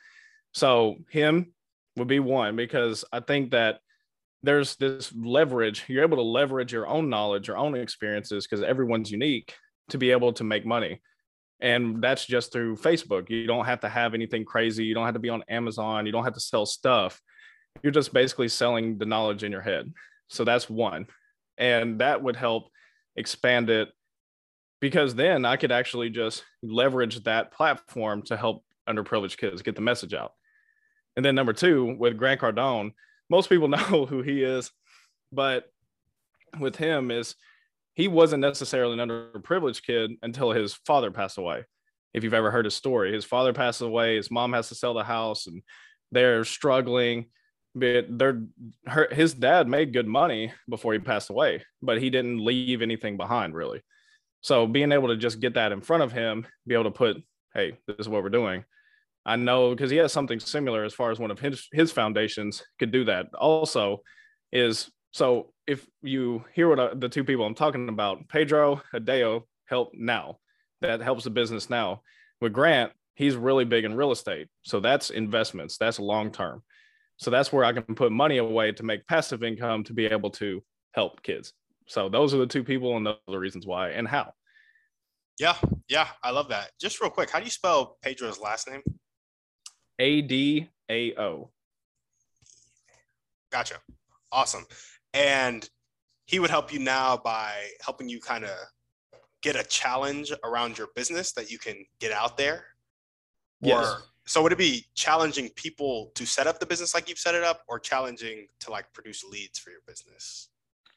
So, 0.53 0.97
him 1.11 1.53
would 1.97 2.09
be 2.09 2.21
one 2.21 2.57
because 2.57 3.05
I 3.13 3.21
think 3.21 3.51
that 3.53 3.81
there's 4.43 4.77
this 4.77 5.13
leverage. 5.15 5.85
You're 5.89 6.05
able 6.05 6.19
to 6.19 6.23
leverage 6.23 6.73
your 6.73 6.87
own 6.87 7.09
knowledge, 7.09 7.49
your 7.49 7.59
own 7.59 7.75
experiences, 7.75 8.47
because 8.47 8.63
everyone's 8.63 9.11
unique 9.11 9.55
to 9.91 9.99
be 9.99 10.11
able 10.11 10.33
to 10.35 10.45
make 10.45 10.67
money. 10.67 11.01
And 11.61 12.03
that's 12.03 12.27
just 12.27 12.53
through 12.53 12.77
Facebook. 12.77 13.31
You 13.31 13.47
don't 13.47 13.65
have 13.65 13.81
to 13.81 13.89
have 13.89 14.15
anything 14.15 14.45
crazy. 14.45 14.85
You 14.85 14.95
don't 14.95 15.07
have 15.07 15.15
to 15.15 15.21
be 15.21 15.31
on 15.31 15.43
Amazon. 15.49 16.07
You 16.07 16.13
don't 16.13 16.25
have 16.25 16.35
to 16.35 16.41
sell 16.41 16.67
stuff. 16.67 17.21
You're 17.83 17.93
just 17.93 18.13
basically 18.13 18.49
selling 18.49 18.99
the 18.99 19.07
knowledge 19.07 19.43
in 19.43 19.53
your 19.53 19.63
head. 19.63 19.93
So 20.29 20.45
that's 20.45 20.69
one. 20.69 21.07
And 21.59 22.01
that 22.01 22.23
would 22.23 22.37
help 22.37 22.69
expand 23.17 23.71
it 23.71 23.89
because 24.81 25.15
then 25.15 25.45
I 25.45 25.57
could 25.57 25.73
actually 25.73 26.11
just 26.11 26.45
leverage 26.63 27.23
that 27.25 27.53
platform 27.53 28.23
to 28.23 28.37
help 28.37 28.65
underprivileged 28.89 29.39
kids 29.39 29.63
get 29.63 29.75
the 29.75 29.81
message 29.81 30.15
out. 30.15 30.33
And 31.17 31.25
then 31.25 31.35
number 31.35 31.53
two, 31.53 31.97
with 31.99 32.19
Grant 32.19 32.41
Cardone, 32.41 32.93
most 33.31 33.49
people 33.49 33.69
know 33.69 34.07
who 34.07 34.23
he 34.23 34.43
is, 34.43 34.71
but 35.33 35.65
with 36.59 36.77
him 36.77 37.11
is 37.11 37.35
he 37.95 38.09
wasn't 38.09 38.43
necessarily 38.43 38.99
an 38.99 39.09
underprivileged 39.09 39.83
kid 39.83 40.13
until 40.23 40.53
his 40.53 40.75
father 40.87 41.11
passed 41.11 41.39
away. 41.39 41.65
If 42.13 42.25
you've 42.25 42.35
ever 42.35 42.51
heard 42.51 42.65
his 42.65 42.75
story, 42.75 43.13
his 43.13 43.25
father 43.25 43.53
passes 43.53 43.83
away, 43.83 44.17
his 44.17 44.31
mom 44.31 44.53
has 44.53 44.69
to 44.69 44.75
sell 44.75 44.95
the 44.95 45.05
house, 45.05 45.47
and 45.47 45.63
they're 46.13 46.45
struggling. 46.45 47.27
But 47.77 48.07
they're 48.09 48.43
her, 48.87 49.07
his 49.13 49.35
dad 49.35 49.69
made 49.69 49.93
good 49.93 50.07
money 50.07 50.53
before 50.69 50.95
he 50.95 50.99
passed 50.99 51.29
away, 51.29 51.63
but 51.83 52.01
he 52.01 52.09
didn't 52.09 52.43
leave 52.43 52.81
anything 52.81 53.19
behind 53.19 53.55
really. 53.55 53.83
So 54.41 54.67
being 54.67 54.93
able 54.93 55.09
to 55.09 55.17
just 55.17 55.41
get 55.41 55.55
that 55.55 55.73
in 55.73 55.83
front 55.83 56.03
of 56.03 56.11
him, 56.11 56.47
be 56.67 56.75
able 56.75 56.85
to 56.85 56.91
put, 56.91 57.19
hey, 57.53 57.77
this 57.87 57.97
is 57.99 58.09
what 58.09 58.23
we're 58.23 58.31
doing. 58.31 58.65
I 59.27 59.37
know 59.37 59.71
because 59.71 59.91
he 59.91 59.99
has 59.99 60.13
something 60.13 60.41
similar 60.41 60.85
as 60.85 60.95
far 60.95 61.11
as 61.11 61.19
one 61.19 61.31
of 61.31 61.39
his 61.39 61.69
his 61.73 61.93
foundations 61.93 62.63
could 62.79 62.93
do 62.93 63.05
that. 63.05 63.27
Also, 63.35 64.03
is 64.53 64.91
so 65.13 65.53
if 65.67 65.87
you 66.01 66.45
hear 66.55 66.69
what 66.69 66.81
I, 66.81 66.95
the 66.95 67.09
two 67.09 67.25
people 67.25 67.45
I'm 67.45 67.55
talking 67.55 67.89
about, 67.89 68.29
Pedro 68.29 68.81
Adao 68.95 69.43
help 69.67 69.93
now. 69.95 70.39
That 70.81 71.01
helps 71.01 71.25
the 71.25 71.31
business 71.31 71.69
now. 71.69 72.03
With 72.41 72.53
Grant, 72.53 72.93
he's 73.15 73.35
really 73.35 73.65
big 73.65 73.85
in 73.85 73.97
real 73.97 74.13
estate. 74.13 74.49
So 74.63 74.79
that's 74.81 75.11
investments. 75.11 75.77
That's 75.77 75.99
long 75.99 76.31
term. 76.31 76.63
So 77.19 77.31
that's 77.31 77.53
where 77.53 77.65
I 77.65 77.73
can 77.73 77.95
put 77.95 78.13
money 78.13 78.39
away 78.39 78.73
to 78.73 78.83
make 78.83 79.07
passive 79.07 79.43
income 79.43 79.85
to 79.85 79.93
be 79.93 80.07
able 80.07 80.31
to 80.33 80.63
help 80.93 81.23
kids. 81.23 81.53
So 81.87 82.09
those 82.09 82.35
are 82.35 82.39
the 82.39 82.47
two 82.47 82.65
people 82.65 82.97
and 82.97 83.07
those 83.07 83.17
are 83.29 83.33
the 83.33 83.39
reasons 83.39 83.67
why 83.67 83.91
and 83.91 84.07
how. 84.07 84.33
Yeah, 85.39 85.57
yeah, 85.89 86.09
I 86.23 86.31
love 86.31 86.49
that. 86.49 86.71
Just 86.81 87.01
real 87.01 87.11
quick, 87.11 87.31
how 87.31 87.39
do 87.39 87.45
you 87.45 87.51
spell 87.51 87.99
Pedro's 88.03 88.41
last 88.41 88.69
name? 88.69 88.83
A 89.99 90.23
D 90.23 90.69
A 90.91 91.15
O. 91.17 91.51
Gotcha. 93.53 93.77
Awesome. 94.33 94.67
And 95.15 95.69
he 96.27 96.39
would 96.39 96.51
help 96.51 96.73
you 96.73 96.79
now 96.79 97.17
by 97.17 97.53
helping 97.81 98.09
you 98.09 98.21
kind 98.21 98.45
of 98.45 98.51
get 99.43 99.57
a 99.57 99.65
challenge 99.65 100.33
around 100.45 100.77
your 100.77 100.89
business 100.97 101.33
that 101.33 101.51
you 101.51 101.59
can 101.59 101.85
get 102.01 102.13
out 102.13 102.37
there. 102.37 102.65
Yes. 103.61 103.87
Or 103.87 104.03
so 104.27 104.43
would 104.43 104.53
it 104.53 104.59
be 104.59 104.87
challenging 104.95 105.51
people 105.51 106.11
to 106.15 106.27
set 106.27 106.47
up 106.47 106.59
the 106.59 106.67
business 106.67 106.95
like 106.95 107.09
you've 107.09 107.19
set 107.19 107.35
it 107.35 107.45
up 107.45 107.63
or 107.69 107.79
challenging 107.79 108.49
to 108.61 108.71
like 108.71 108.93
produce 108.93 109.25
leads 109.25 109.59
for 109.59 109.71
your 109.71 109.81
business? 109.87 110.49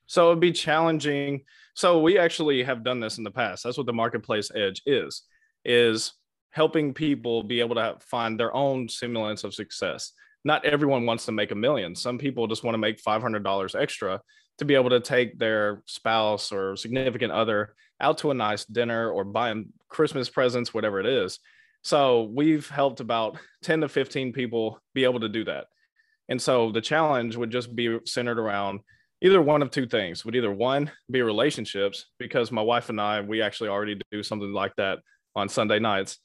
So 0.07 0.31
it'd 0.31 0.39
be 0.39 0.51
challenging. 0.51 1.41
So 1.75 1.99
we 1.99 2.17
actually 2.17 2.63
have 2.63 2.83
done 2.83 2.99
this 2.99 3.19
in 3.19 3.23
the 3.23 3.31
past. 3.31 3.63
That's 3.63 3.77
what 3.77 3.85
the 3.85 3.93
marketplace 3.93 4.49
edge 4.55 4.81
is, 4.87 5.21
is 5.63 6.13
helping 6.49 6.95
people 6.95 7.43
be 7.43 7.59
able 7.59 7.75
to 7.75 7.97
find 8.01 8.39
their 8.39 8.53
own 8.55 8.89
semblance 8.89 9.43
of 9.43 9.53
success. 9.53 10.13
Not 10.43 10.65
everyone 10.65 11.05
wants 11.05 11.25
to 11.25 11.31
make 11.31 11.51
a 11.51 11.55
million. 11.55 11.95
Some 11.95 12.17
people 12.17 12.47
just 12.47 12.63
want 12.63 12.73
to 12.73 12.79
make 12.79 13.03
$500 13.03 13.79
extra 13.79 14.19
to 14.57 14.65
be 14.65 14.73
able 14.73 14.89
to 14.89 14.99
take 14.99 15.37
their 15.37 15.83
spouse 15.85 16.51
or 16.51 16.75
significant 16.75 17.31
other 17.31 17.75
out 18.01 18.17
to 18.19 18.31
a 18.31 18.33
nice 18.33 18.65
dinner 18.65 19.11
or 19.11 19.23
buy 19.23 19.49
them 19.49 19.73
Christmas 19.89 20.29
presents, 20.29 20.73
whatever 20.73 20.99
it 20.99 21.05
is. 21.05 21.39
So 21.81 22.23
we've 22.33 22.67
helped 22.69 22.99
about 22.99 23.37
10 23.63 23.81
to 23.81 23.89
15 23.89 24.33
people 24.33 24.79
be 24.93 25.03
able 25.03 25.19
to 25.19 25.29
do 25.29 25.43
that. 25.45 25.65
And 26.27 26.41
so 26.41 26.71
the 26.71 26.81
challenge 26.81 27.35
would 27.35 27.51
just 27.51 27.75
be 27.75 27.99
centered 28.05 28.39
around 28.39 28.81
either 29.21 29.41
one 29.41 29.61
of 29.61 29.69
two 29.69 29.85
things 29.85 30.23
would 30.23 30.35
either 30.35 30.51
one 30.51 30.89
be 31.11 31.21
relationships 31.21 32.05
because 32.19 32.53
my 32.53 32.61
wife 32.61 32.87
and 32.87 33.01
I 33.01 33.19
we 33.19 33.41
actually 33.41 33.67
already 33.67 33.99
do 34.11 34.23
something 34.23 34.53
like 34.53 34.73
that 34.77 34.99
on 35.35 35.49
Sunday 35.49 35.77
nights 35.77 36.19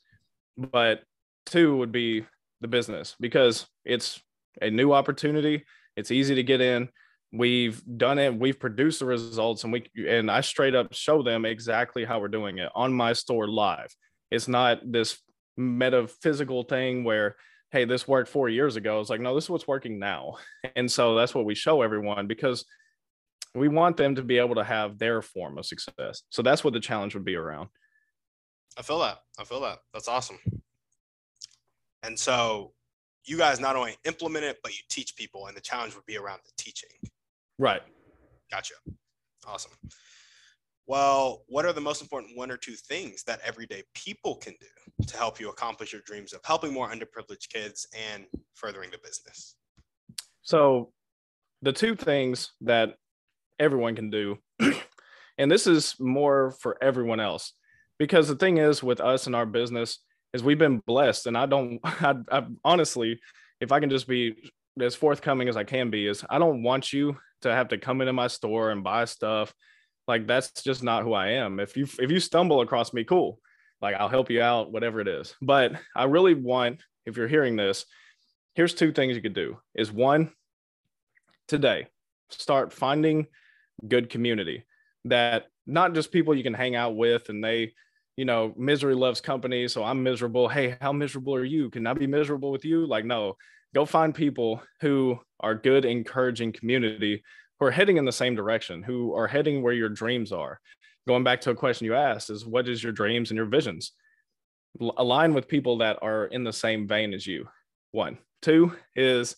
but 0.56 1.02
two 1.46 1.76
would 1.76 1.92
be 1.92 2.24
the 2.60 2.68
business 2.68 3.16
because 3.20 3.66
it's 3.84 4.20
a 4.62 4.70
new 4.70 4.92
opportunity. 4.92 5.64
It's 5.96 6.10
easy 6.10 6.34
to 6.36 6.42
get 6.42 6.60
in. 6.60 6.88
We've 7.32 7.82
done 7.96 8.18
it. 8.18 8.34
We've 8.34 8.58
produced 8.58 9.00
the 9.00 9.06
results, 9.06 9.64
and 9.64 9.72
we 9.72 9.86
and 10.08 10.30
I 10.30 10.40
straight 10.40 10.74
up 10.74 10.92
show 10.92 11.22
them 11.22 11.44
exactly 11.44 12.04
how 12.04 12.20
we're 12.20 12.28
doing 12.28 12.58
it 12.58 12.70
on 12.74 12.92
my 12.92 13.12
store 13.12 13.48
live. 13.48 13.94
It's 14.30 14.46
not 14.46 14.80
this 14.84 15.20
metaphysical 15.56 16.62
thing 16.64 17.04
where 17.04 17.36
hey 17.70 17.84
this 17.84 18.08
worked 18.08 18.28
four 18.28 18.48
years 18.48 18.76
ago 18.76 19.00
it's 19.00 19.10
like 19.10 19.20
no 19.20 19.34
this 19.34 19.44
is 19.44 19.50
what's 19.50 19.68
working 19.68 19.98
now 19.98 20.36
and 20.76 20.90
so 20.90 21.14
that's 21.14 21.34
what 21.34 21.44
we 21.44 21.54
show 21.54 21.82
everyone 21.82 22.26
because 22.26 22.64
we 23.54 23.68
want 23.68 23.96
them 23.96 24.16
to 24.16 24.22
be 24.22 24.38
able 24.38 24.56
to 24.56 24.64
have 24.64 24.98
their 24.98 25.22
form 25.22 25.58
of 25.58 25.66
success 25.66 26.22
so 26.30 26.42
that's 26.42 26.64
what 26.64 26.72
the 26.72 26.80
challenge 26.80 27.14
would 27.14 27.24
be 27.24 27.36
around 27.36 27.68
I 28.76 28.82
feel 28.82 28.98
that. 29.00 29.18
I 29.38 29.44
feel 29.44 29.60
that. 29.60 29.78
That's 29.92 30.08
awesome. 30.08 30.38
And 32.02 32.18
so 32.18 32.72
you 33.24 33.38
guys 33.38 33.60
not 33.60 33.76
only 33.76 33.96
implement 34.04 34.44
it, 34.44 34.58
but 34.62 34.72
you 34.72 34.82
teach 34.90 35.16
people, 35.16 35.46
and 35.46 35.56
the 35.56 35.60
challenge 35.60 35.94
would 35.94 36.06
be 36.06 36.16
around 36.16 36.40
the 36.44 36.52
teaching. 36.56 36.90
Right. 37.58 37.82
Gotcha. 38.50 38.74
Awesome. 39.46 39.72
Well, 40.86 41.44
what 41.48 41.64
are 41.64 41.72
the 41.72 41.80
most 41.80 42.02
important 42.02 42.36
one 42.36 42.50
or 42.50 42.56
two 42.56 42.74
things 42.74 43.22
that 43.24 43.40
everyday 43.44 43.84
people 43.94 44.36
can 44.36 44.54
do 44.60 45.06
to 45.06 45.16
help 45.16 45.40
you 45.40 45.48
accomplish 45.48 45.92
your 45.92 46.02
dreams 46.02 46.32
of 46.32 46.40
helping 46.44 46.72
more 46.72 46.90
underprivileged 46.90 47.48
kids 47.52 47.86
and 48.12 48.26
furthering 48.54 48.90
the 48.90 48.98
business? 48.98 49.56
So, 50.42 50.92
the 51.62 51.72
two 51.72 51.96
things 51.96 52.52
that 52.60 52.96
everyone 53.58 53.96
can 53.96 54.10
do, 54.10 54.36
and 55.38 55.50
this 55.50 55.66
is 55.66 55.94
more 55.98 56.50
for 56.60 56.76
everyone 56.82 57.20
else, 57.20 57.54
because 57.98 58.28
the 58.28 58.36
thing 58.36 58.58
is 58.58 58.82
with 58.82 59.00
us 59.00 59.26
and 59.26 59.34
our 59.34 59.46
business 59.46 60.00
is 60.34 60.42
we've 60.42 60.58
been 60.58 60.82
blessed 60.86 61.26
and 61.26 61.38
i 61.38 61.46
don't 61.46 61.80
I, 61.84 62.14
I, 62.30 62.46
honestly 62.64 63.20
if 63.60 63.72
i 63.72 63.80
can 63.80 63.90
just 63.90 64.06
be 64.06 64.34
as 64.80 64.94
forthcoming 64.94 65.48
as 65.48 65.56
i 65.56 65.64
can 65.64 65.90
be 65.90 66.06
is 66.06 66.24
i 66.28 66.38
don't 66.38 66.62
want 66.62 66.92
you 66.92 67.16
to 67.42 67.52
have 67.52 67.68
to 67.68 67.78
come 67.78 68.00
into 68.00 68.12
my 68.12 68.26
store 68.26 68.70
and 68.70 68.84
buy 68.84 69.04
stuff 69.04 69.54
like 70.06 70.26
that's 70.26 70.62
just 70.62 70.82
not 70.82 71.02
who 71.02 71.12
i 71.12 71.28
am 71.28 71.60
if 71.60 71.76
you 71.76 71.86
if 71.98 72.10
you 72.10 72.20
stumble 72.20 72.60
across 72.60 72.92
me 72.92 73.04
cool 73.04 73.38
like 73.80 73.94
i'll 73.96 74.08
help 74.08 74.30
you 74.30 74.40
out 74.40 74.72
whatever 74.72 75.00
it 75.00 75.08
is 75.08 75.34
but 75.40 75.72
i 75.96 76.04
really 76.04 76.34
want 76.34 76.80
if 77.06 77.16
you're 77.16 77.28
hearing 77.28 77.56
this 77.56 77.86
here's 78.54 78.74
two 78.74 78.92
things 78.92 79.16
you 79.16 79.22
could 79.22 79.34
do 79.34 79.56
is 79.74 79.90
one 79.90 80.30
today 81.48 81.86
start 82.30 82.72
finding 82.72 83.26
good 83.88 84.08
community 84.08 84.64
that 85.04 85.46
not 85.66 85.94
just 85.94 86.12
people 86.12 86.34
you 86.34 86.42
can 86.42 86.54
hang 86.54 86.74
out 86.74 86.96
with 86.96 87.28
and 87.28 87.42
they 87.42 87.72
you 88.16 88.24
know, 88.24 88.54
misery 88.56 88.94
loves 88.94 89.20
company. 89.20 89.66
So 89.68 89.82
I'm 89.82 90.02
miserable. 90.02 90.48
Hey, 90.48 90.76
how 90.80 90.92
miserable 90.92 91.34
are 91.34 91.44
you? 91.44 91.70
Can 91.70 91.86
I 91.86 91.94
be 91.94 92.06
miserable 92.06 92.50
with 92.50 92.64
you? 92.64 92.86
Like, 92.86 93.04
no, 93.04 93.36
go 93.74 93.84
find 93.84 94.14
people 94.14 94.62
who 94.80 95.18
are 95.40 95.54
good, 95.54 95.84
encouraging 95.84 96.52
community 96.52 97.22
who 97.58 97.66
are 97.66 97.70
heading 97.70 97.96
in 97.96 98.04
the 98.04 98.12
same 98.12 98.34
direction, 98.34 98.82
who 98.82 99.14
are 99.14 99.26
heading 99.26 99.62
where 99.62 99.72
your 99.72 99.88
dreams 99.88 100.32
are. 100.32 100.60
Going 101.06 101.24
back 101.24 101.40
to 101.42 101.50
a 101.50 101.54
question 101.54 101.86
you 101.86 101.94
asked 101.94 102.30
is 102.30 102.46
what 102.46 102.68
is 102.68 102.82
your 102.82 102.92
dreams 102.92 103.30
and 103.30 103.36
your 103.36 103.46
visions? 103.46 103.92
Align 104.96 105.34
with 105.34 105.48
people 105.48 105.78
that 105.78 105.98
are 106.02 106.26
in 106.26 106.44
the 106.44 106.52
same 106.52 106.88
vein 106.88 107.14
as 107.14 107.26
you. 107.26 107.48
One. 107.92 108.18
Two 108.42 108.72
is 108.96 109.36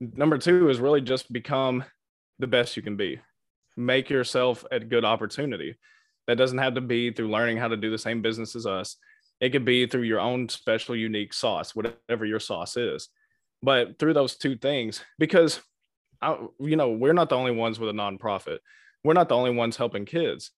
number 0.00 0.38
two 0.38 0.68
is 0.68 0.80
really 0.80 1.00
just 1.00 1.32
become 1.32 1.84
the 2.38 2.46
best 2.46 2.76
you 2.76 2.82
can 2.82 2.96
be. 2.96 3.20
Make 3.76 4.10
yourself 4.10 4.64
a 4.70 4.80
good 4.80 5.04
opportunity. 5.04 5.76
That 6.26 6.36
doesn't 6.36 6.58
have 6.58 6.74
to 6.74 6.80
be 6.80 7.12
through 7.12 7.30
learning 7.30 7.58
how 7.58 7.68
to 7.68 7.76
do 7.76 7.90
the 7.90 7.98
same 7.98 8.22
business 8.22 8.56
as 8.56 8.66
us. 8.66 8.96
It 9.40 9.50
could 9.50 9.64
be 9.64 9.86
through 9.86 10.02
your 10.02 10.20
own 10.20 10.48
special, 10.48 10.94
unique 10.94 11.32
sauce, 11.32 11.74
whatever 11.74 12.26
your 12.26 12.40
sauce 12.40 12.76
is. 12.76 13.08
But 13.62 13.98
through 13.98 14.14
those 14.14 14.36
two 14.36 14.56
things, 14.56 15.02
because 15.18 15.60
I, 16.22 16.36
you 16.58 16.76
know, 16.76 16.90
we're 16.90 17.12
not 17.12 17.28
the 17.28 17.36
only 17.36 17.52
ones 17.52 17.78
with 17.78 17.90
a 17.90 17.92
nonprofit. 17.92 18.58
We're 19.02 19.14
not 19.14 19.28
the 19.28 19.36
only 19.36 19.50
ones 19.52 19.76
helping 19.76 20.04
kids. 20.04 20.50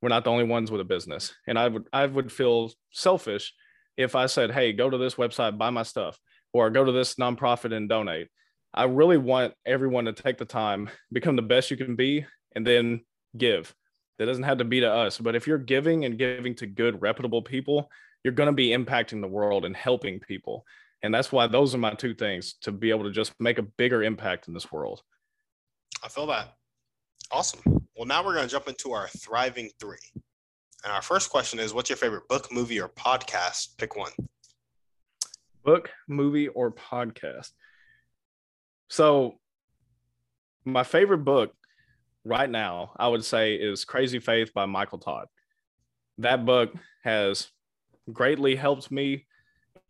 We're 0.00 0.08
not 0.08 0.24
the 0.24 0.30
only 0.30 0.44
ones 0.44 0.70
with 0.70 0.80
a 0.80 0.84
business. 0.84 1.34
And 1.46 1.58
I 1.58 1.68
would 1.68 1.86
I 1.92 2.06
would 2.06 2.32
feel 2.32 2.72
selfish 2.90 3.52
if 3.96 4.14
I 4.14 4.26
said, 4.26 4.50
"Hey, 4.50 4.72
go 4.72 4.88
to 4.88 4.98
this 4.98 5.16
website, 5.16 5.58
buy 5.58 5.70
my 5.70 5.82
stuff," 5.82 6.18
or 6.52 6.70
go 6.70 6.84
to 6.84 6.92
this 6.92 7.16
nonprofit 7.16 7.74
and 7.74 7.88
donate. 7.88 8.28
I 8.72 8.84
really 8.84 9.18
want 9.18 9.54
everyone 9.66 10.04
to 10.04 10.12
take 10.12 10.38
the 10.38 10.44
time, 10.44 10.88
become 11.12 11.36
the 11.36 11.42
best 11.42 11.70
you 11.70 11.76
can 11.76 11.96
be, 11.96 12.24
and 12.54 12.66
then 12.66 13.04
give. 13.36 13.74
That 14.18 14.26
doesn't 14.26 14.44
have 14.44 14.58
to 14.58 14.64
be 14.64 14.80
to 14.80 14.92
us, 14.92 15.18
but 15.18 15.34
if 15.34 15.46
you're 15.46 15.58
giving 15.58 16.04
and 16.04 16.18
giving 16.18 16.54
to 16.56 16.66
good, 16.66 17.02
reputable 17.02 17.42
people, 17.42 17.90
you're 18.22 18.34
going 18.34 18.48
to 18.48 18.52
be 18.52 18.68
impacting 18.68 19.20
the 19.20 19.28
world 19.28 19.64
and 19.64 19.74
helping 19.74 20.20
people. 20.20 20.64
And 21.02 21.14
that's 21.14 21.32
why 21.32 21.46
those 21.46 21.74
are 21.74 21.78
my 21.78 21.94
two 21.94 22.14
things 22.14 22.54
to 22.62 22.72
be 22.72 22.90
able 22.90 23.04
to 23.04 23.10
just 23.10 23.32
make 23.40 23.58
a 23.58 23.62
bigger 23.62 24.02
impact 24.02 24.48
in 24.48 24.54
this 24.54 24.70
world. 24.70 25.02
I 26.04 26.08
feel 26.08 26.26
that. 26.26 26.56
Awesome. 27.32 27.60
Well, 27.96 28.06
now 28.06 28.24
we're 28.24 28.34
going 28.34 28.46
to 28.46 28.50
jump 28.50 28.68
into 28.68 28.92
our 28.92 29.08
thriving 29.08 29.70
three. 29.78 29.98
And 30.84 30.92
our 30.92 31.02
first 31.02 31.30
question 31.30 31.58
is 31.58 31.72
What's 31.72 31.90
your 31.90 31.96
favorite 31.96 32.28
book, 32.28 32.52
movie, 32.52 32.80
or 32.80 32.88
podcast? 32.88 33.76
Pick 33.78 33.96
one. 33.96 34.12
Book, 35.64 35.90
movie, 36.08 36.48
or 36.48 36.72
podcast. 36.72 37.50
So, 38.88 39.38
my 40.64 40.82
favorite 40.82 41.24
book 41.24 41.52
right 42.24 42.48
now, 42.48 42.92
I 42.96 43.08
would 43.08 43.24
say, 43.24 43.54
is 43.54 43.84
Crazy 43.84 44.18
Faith 44.18 44.52
by 44.54 44.66
Michael 44.66 44.98
Todd. 44.98 45.26
That 46.18 46.44
book 46.44 46.72
has 47.04 47.48
greatly 48.12 48.56
helped 48.56 48.90
me 48.90 49.26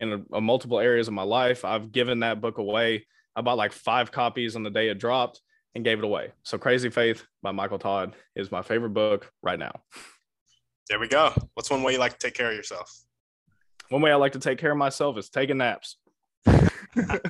in 0.01 0.13
a, 0.13 0.37
a 0.37 0.41
multiple 0.41 0.81
areas 0.81 1.09
of 1.09 1.15
my 1.15 1.23
life. 1.23 1.65
I've 1.65 1.93
given 1.93 2.21
that 2.21 2.41
book 2.41 2.59
away. 2.59 3.07
I 3.37 3.43
bought 3.43 3.57
like 3.57 3.73
five 3.73 4.11
copies 4.11 4.57
on 4.57 4.63
the 4.63 4.71
day 4.71 4.89
it 4.89 4.99
dropped 4.99 5.41
and 5.75 5.85
gave 5.85 5.99
it 5.99 6.05
away. 6.05 6.33
So 6.43 6.59
Crazy 6.59 6.91
Faith 6.91 7.25
by 7.43 7.53
Michael 7.53 7.79
Todd 7.79 8.15
is 8.35 8.51
my 8.51 8.63
favorite 8.63 8.91
book 8.91 9.33
right 9.43 9.59
now. 9.59 9.73
There 10.89 10.99
we 10.99 11.07
go. 11.07 11.33
What's 11.55 11.71
one 11.71 11.83
way 11.83 11.93
you 11.93 11.99
like 11.99 12.19
to 12.19 12.19
take 12.19 12.35
care 12.35 12.51
of 12.51 12.57
yourself? 12.57 12.93
One 13.91 14.03
way 14.03 14.11
I 14.11 14.17
like 14.17 14.33
to 14.33 14.41
take 14.41 14.59
care 14.59 14.73
of 14.73 14.79
myself 14.79 15.17
is 15.19 15.29
taking 15.29 15.59
naps. 15.59 15.97
I 16.47 17.21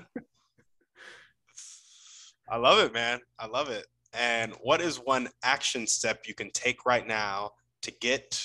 love 2.57 2.79
it, 2.79 2.93
man. 2.93 3.21
I 3.39 3.47
love 3.47 3.69
it. 3.69 3.87
And 4.13 4.55
what 4.63 4.81
is 4.81 4.97
one 4.97 5.29
action 5.43 5.87
step 5.87 6.23
you 6.27 6.35
can 6.35 6.51
take 6.53 6.85
right 6.85 7.07
now 7.07 7.53
to 7.83 7.93
get 8.01 8.43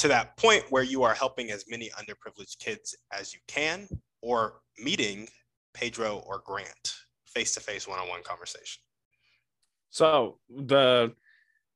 to 0.00 0.08
that 0.08 0.34
point 0.38 0.64
where 0.70 0.82
you 0.82 1.02
are 1.02 1.12
helping 1.12 1.50
as 1.50 1.66
many 1.68 1.90
underprivileged 1.90 2.58
kids 2.58 2.96
as 3.12 3.34
you 3.34 3.40
can 3.46 3.86
or 4.22 4.60
meeting 4.78 5.28
Pedro 5.74 6.22
or 6.26 6.42
Grant 6.44 6.94
face 7.26 7.52
to 7.52 7.60
face 7.60 7.86
one 7.86 7.98
on 7.98 8.08
one 8.08 8.22
conversation? 8.22 8.82
So 9.90 10.38
the 10.48 11.12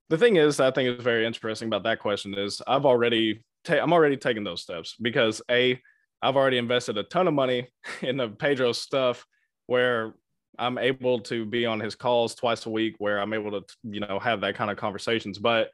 the 0.09 0.17
thing 0.17 0.37
is, 0.37 0.59
I 0.59 0.71
think 0.71 0.89
is 0.89 1.05
very 1.05 1.27
interesting 1.27 1.69
about 1.69 1.83
that 1.83 1.99
question 1.99 2.35
is 2.35 2.63
I've 2.67 2.87
already 2.87 3.45
ta- 3.63 3.83
I'm 3.83 3.93
already 3.93 4.17
taking 4.17 4.45
those 4.45 4.63
steps 4.63 4.97
because 5.01 5.43
a 5.51 5.79
I've 6.23 6.37
already 6.37 6.57
invested 6.57 6.97
a 6.97 7.03
ton 7.03 7.29
of 7.29 7.35
money 7.35 7.69
in 8.01 8.17
the 8.17 8.29
Pedro 8.31 8.73
stuff 8.73 9.27
where 9.67 10.15
I'm 10.59 10.79
able 10.79 11.21
to 11.21 11.45
be 11.45 11.67
on 11.67 11.79
his 11.79 11.95
calls 11.95 12.35
twice 12.35 12.65
a 12.65 12.71
week 12.71 12.95
where 12.99 13.21
I'm 13.21 13.35
able 13.35 13.61
to, 13.61 13.67
you 13.83 14.01
know, 14.01 14.19
have 14.19 14.41
that 14.43 14.55
kind 14.55 14.71
of 14.71 14.79
conversations. 14.79 15.39
But 15.39 15.71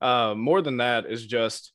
uh, 0.00 0.34
more 0.34 0.60
than 0.62 0.78
that 0.78 1.06
is 1.06 1.26
just 1.26 1.73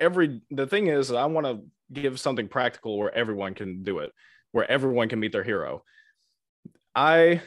every, 0.00 0.40
the 0.50 0.66
thing 0.66 0.88
is, 0.88 1.12
I 1.12 1.26
want 1.26 1.46
to 1.46 1.60
give 1.92 2.18
something 2.20 2.48
practical 2.48 2.98
where 2.98 3.14
everyone 3.14 3.54
can 3.54 3.82
do 3.82 4.00
it, 4.00 4.12
where 4.52 4.70
everyone 4.70 5.08
can 5.08 5.20
meet 5.20 5.32
their 5.32 5.44
hero. 5.44 5.82
I, 6.94 7.42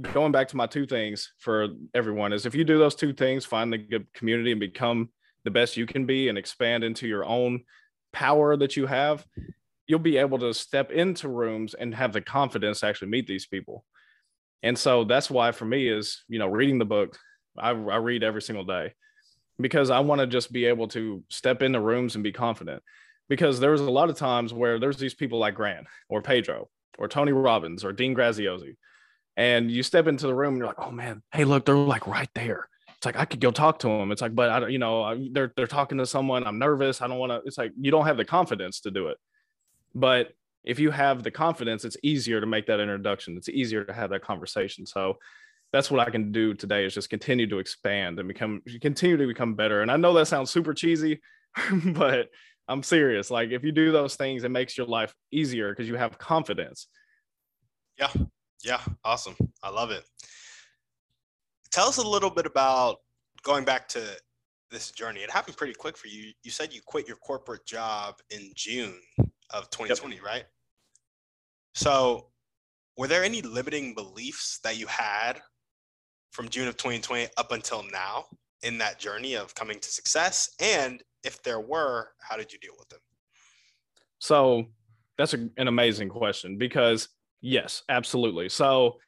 going 0.00 0.32
back 0.32 0.48
to 0.48 0.56
my 0.56 0.66
two 0.66 0.86
things 0.86 1.32
for 1.38 1.68
everyone, 1.94 2.32
is 2.32 2.46
if 2.46 2.54
you 2.54 2.64
do 2.64 2.78
those 2.78 2.94
two 2.94 3.12
things, 3.12 3.44
find 3.44 3.72
the 3.72 3.78
good 3.78 4.12
community 4.12 4.50
and 4.50 4.60
become 4.60 5.10
the 5.44 5.50
best 5.50 5.76
you 5.76 5.86
can 5.86 6.06
be 6.06 6.28
and 6.28 6.36
expand 6.36 6.84
into 6.84 7.06
your 7.06 7.24
own 7.24 7.64
power 8.12 8.56
that 8.56 8.76
you 8.76 8.86
have, 8.86 9.24
you'll 9.86 9.98
be 9.98 10.18
able 10.18 10.38
to 10.38 10.54
step 10.54 10.90
into 10.90 11.28
rooms 11.28 11.74
and 11.74 11.94
have 11.94 12.12
the 12.12 12.20
confidence 12.20 12.80
to 12.80 12.86
actually 12.86 13.08
meet 13.08 13.26
these 13.26 13.46
people. 13.46 13.84
And 14.62 14.78
so 14.78 15.04
that's 15.04 15.30
why 15.30 15.52
for 15.52 15.64
me 15.64 15.88
is, 15.88 16.24
you 16.28 16.38
know, 16.38 16.48
reading 16.48 16.78
the 16.78 16.84
book, 16.84 17.18
I, 17.58 17.70
I 17.70 17.72
read 17.96 18.22
every 18.22 18.42
single 18.42 18.64
day 18.64 18.92
because 19.60 19.90
I 19.90 20.00
want 20.00 20.20
to 20.20 20.26
just 20.26 20.52
be 20.52 20.66
able 20.66 20.88
to 20.88 21.22
step 21.28 21.62
into 21.62 21.80
rooms 21.80 22.14
and 22.14 22.24
be 22.24 22.32
confident. 22.32 22.82
Because 23.28 23.60
there's 23.60 23.80
a 23.80 23.90
lot 23.90 24.10
of 24.10 24.16
times 24.16 24.52
where 24.52 24.80
there's 24.80 24.96
these 24.96 25.14
people 25.14 25.38
like 25.38 25.54
Grant 25.54 25.86
or 26.08 26.20
Pedro 26.20 26.68
or 26.98 27.06
Tony 27.06 27.32
Robbins 27.32 27.84
or 27.84 27.92
Dean 27.92 28.14
Graziosi. 28.14 28.76
And 29.36 29.70
you 29.70 29.82
step 29.82 30.08
into 30.08 30.26
the 30.26 30.34
room 30.34 30.54
and 30.54 30.58
you're 30.58 30.66
like, 30.66 30.80
oh 30.80 30.90
man, 30.90 31.22
hey, 31.32 31.44
look, 31.44 31.64
they're 31.64 31.76
like 31.76 32.06
right 32.06 32.28
there. 32.34 32.68
It's 32.96 33.06
like 33.06 33.16
I 33.16 33.24
could 33.24 33.40
go 33.40 33.50
talk 33.50 33.78
to 33.80 33.88
them. 33.88 34.12
It's 34.12 34.20
like, 34.20 34.34
but 34.34 34.50
I 34.50 34.68
you 34.68 34.78
know, 34.78 35.16
they're 35.32 35.52
they're 35.56 35.66
talking 35.66 35.98
to 35.98 36.06
someone. 36.06 36.46
I'm 36.46 36.58
nervous. 36.58 37.00
I 37.00 37.06
don't 37.06 37.18
want 37.18 37.32
to. 37.32 37.40
It's 37.46 37.56
like 37.56 37.72
you 37.80 37.90
don't 37.90 38.04
have 38.04 38.18
the 38.18 38.24
confidence 38.24 38.80
to 38.80 38.90
do 38.90 39.08
it. 39.08 39.16
But 39.94 40.32
if 40.64 40.78
you 40.78 40.90
have 40.90 41.22
the 41.22 41.30
confidence, 41.30 41.84
it's 41.84 41.96
easier 42.02 42.40
to 42.40 42.46
make 42.46 42.66
that 42.66 42.80
introduction. 42.80 43.36
It's 43.36 43.48
easier 43.48 43.84
to 43.84 43.92
have 43.92 44.10
that 44.10 44.22
conversation. 44.22 44.84
So 44.84 45.16
that's 45.72 45.90
what 45.90 46.06
I 46.06 46.10
can 46.10 46.32
do 46.32 46.54
today 46.54 46.84
is 46.84 46.94
just 46.94 47.10
continue 47.10 47.46
to 47.48 47.58
expand 47.58 48.18
and 48.18 48.26
become 48.26 48.62
continue 48.80 49.16
to 49.16 49.26
become 49.26 49.54
better. 49.54 49.82
And 49.82 49.90
I 49.90 49.96
know 49.96 50.12
that 50.14 50.26
sounds 50.26 50.50
super 50.50 50.74
cheesy, 50.74 51.20
but 51.84 52.28
I'm 52.68 52.82
serious. 52.82 53.30
Like 53.30 53.50
if 53.50 53.62
you 53.62 53.72
do 53.72 53.92
those 53.92 54.16
things, 54.16 54.44
it 54.44 54.50
makes 54.50 54.76
your 54.76 54.86
life 54.86 55.14
easier 55.30 55.70
because 55.70 55.88
you 55.88 55.96
have 55.96 56.18
confidence. 56.18 56.88
Yeah. 57.98 58.10
Yeah. 58.64 58.80
Awesome. 59.04 59.36
I 59.62 59.70
love 59.70 59.90
it. 59.90 60.04
Tell 61.70 61.86
us 61.86 61.98
a 61.98 62.06
little 62.06 62.30
bit 62.30 62.46
about 62.46 62.98
going 63.42 63.64
back 63.64 63.88
to 63.88 64.02
this 64.70 64.90
journey. 64.90 65.20
It 65.20 65.30
happened 65.30 65.56
pretty 65.56 65.74
quick 65.74 65.96
for 65.96 66.08
you. 66.08 66.32
You 66.42 66.50
said 66.50 66.72
you 66.72 66.80
quit 66.84 67.06
your 67.06 67.16
corporate 67.16 67.66
job 67.66 68.16
in 68.30 68.50
June 68.54 68.94
of 69.50 69.70
2020, 69.70 70.16
yep. 70.16 70.24
right? 70.24 70.44
So, 71.74 72.26
were 72.96 73.06
there 73.06 73.24
any 73.24 73.40
limiting 73.42 73.94
beliefs 73.94 74.58
that 74.62 74.76
you 74.76 74.86
had 74.86 75.40
from 76.30 76.48
June 76.48 76.68
of 76.68 76.76
2020 76.76 77.28
up 77.36 77.52
until 77.52 77.84
now 77.92 78.26
in 78.62 78.78
that 78.78 78.98
journey 78.98 79.34
of 79.34 79.54
coming 79.54 79.78
to 79.78 79.88
success? 79.88 80.50
And 80.60 81.02
if 81.24 81.42
there 81.42 81.60
were, 81.60 82.08
how 82.20 82.36
did 82.36 82.52
you 82.52 82.58
deal 82.58 82.74
with 82.78 82.88
them? 82.88 83.00
So, 84.18 84.66
that's 85.18 85.34
a, 85.34 85.48
an 85.56 85.68
amazing 85.68 86.08
question 86.08 86.56
because, 86.56 87.08
yes, 87.40 87.82
absolutely. 87.88 88.48
So, 88.48 88.98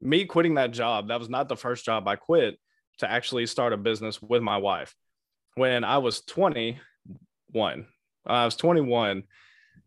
me 0.00 0.24
quitting 0.24 0.54
that 0.54 0.72
job, 0.72 1.08
that 1.08 1.18
was 1.18 1.28
not 1.28 1.48
the 1.48 1.56
first 1.56 1.84
job 1.84 2.06
I 2.08 2.16
quit 2.16 2.58
to 2.98 3.10
actually 3.10 3.46
start 3.46 3.72
a 3.72 3.76
business 3.76 4.20
with 4.20 4.42
my 4.42 4.56
wife. 4.56 4.94
When 5.56 5.84
I 5.84 5.98
was 5.98 6.22
21, 6.22 7.86
I 8.26 8.44
was 8.44 8.56
21 8.56 9.24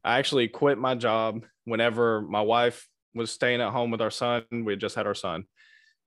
I 0.03 0.19
actually 0.19 0.47
quit 0.49 0.77
my 0.77 0.95
job 0.95 1.43
whenever 1.65 2.21
my 2.21 2.41
wife 2.41 2.87
was 3.15 3.31
staying 3.31 3.61
at 3.61 3.71
home 3.71 3.91
with 3.91 4.01
our 4.01 4.11
son. 4.11 4.43
We 4.51 4.75
just 4.75 4.95
had 4.95 5.07
our 5.07 5.15
son. 5.15 5.45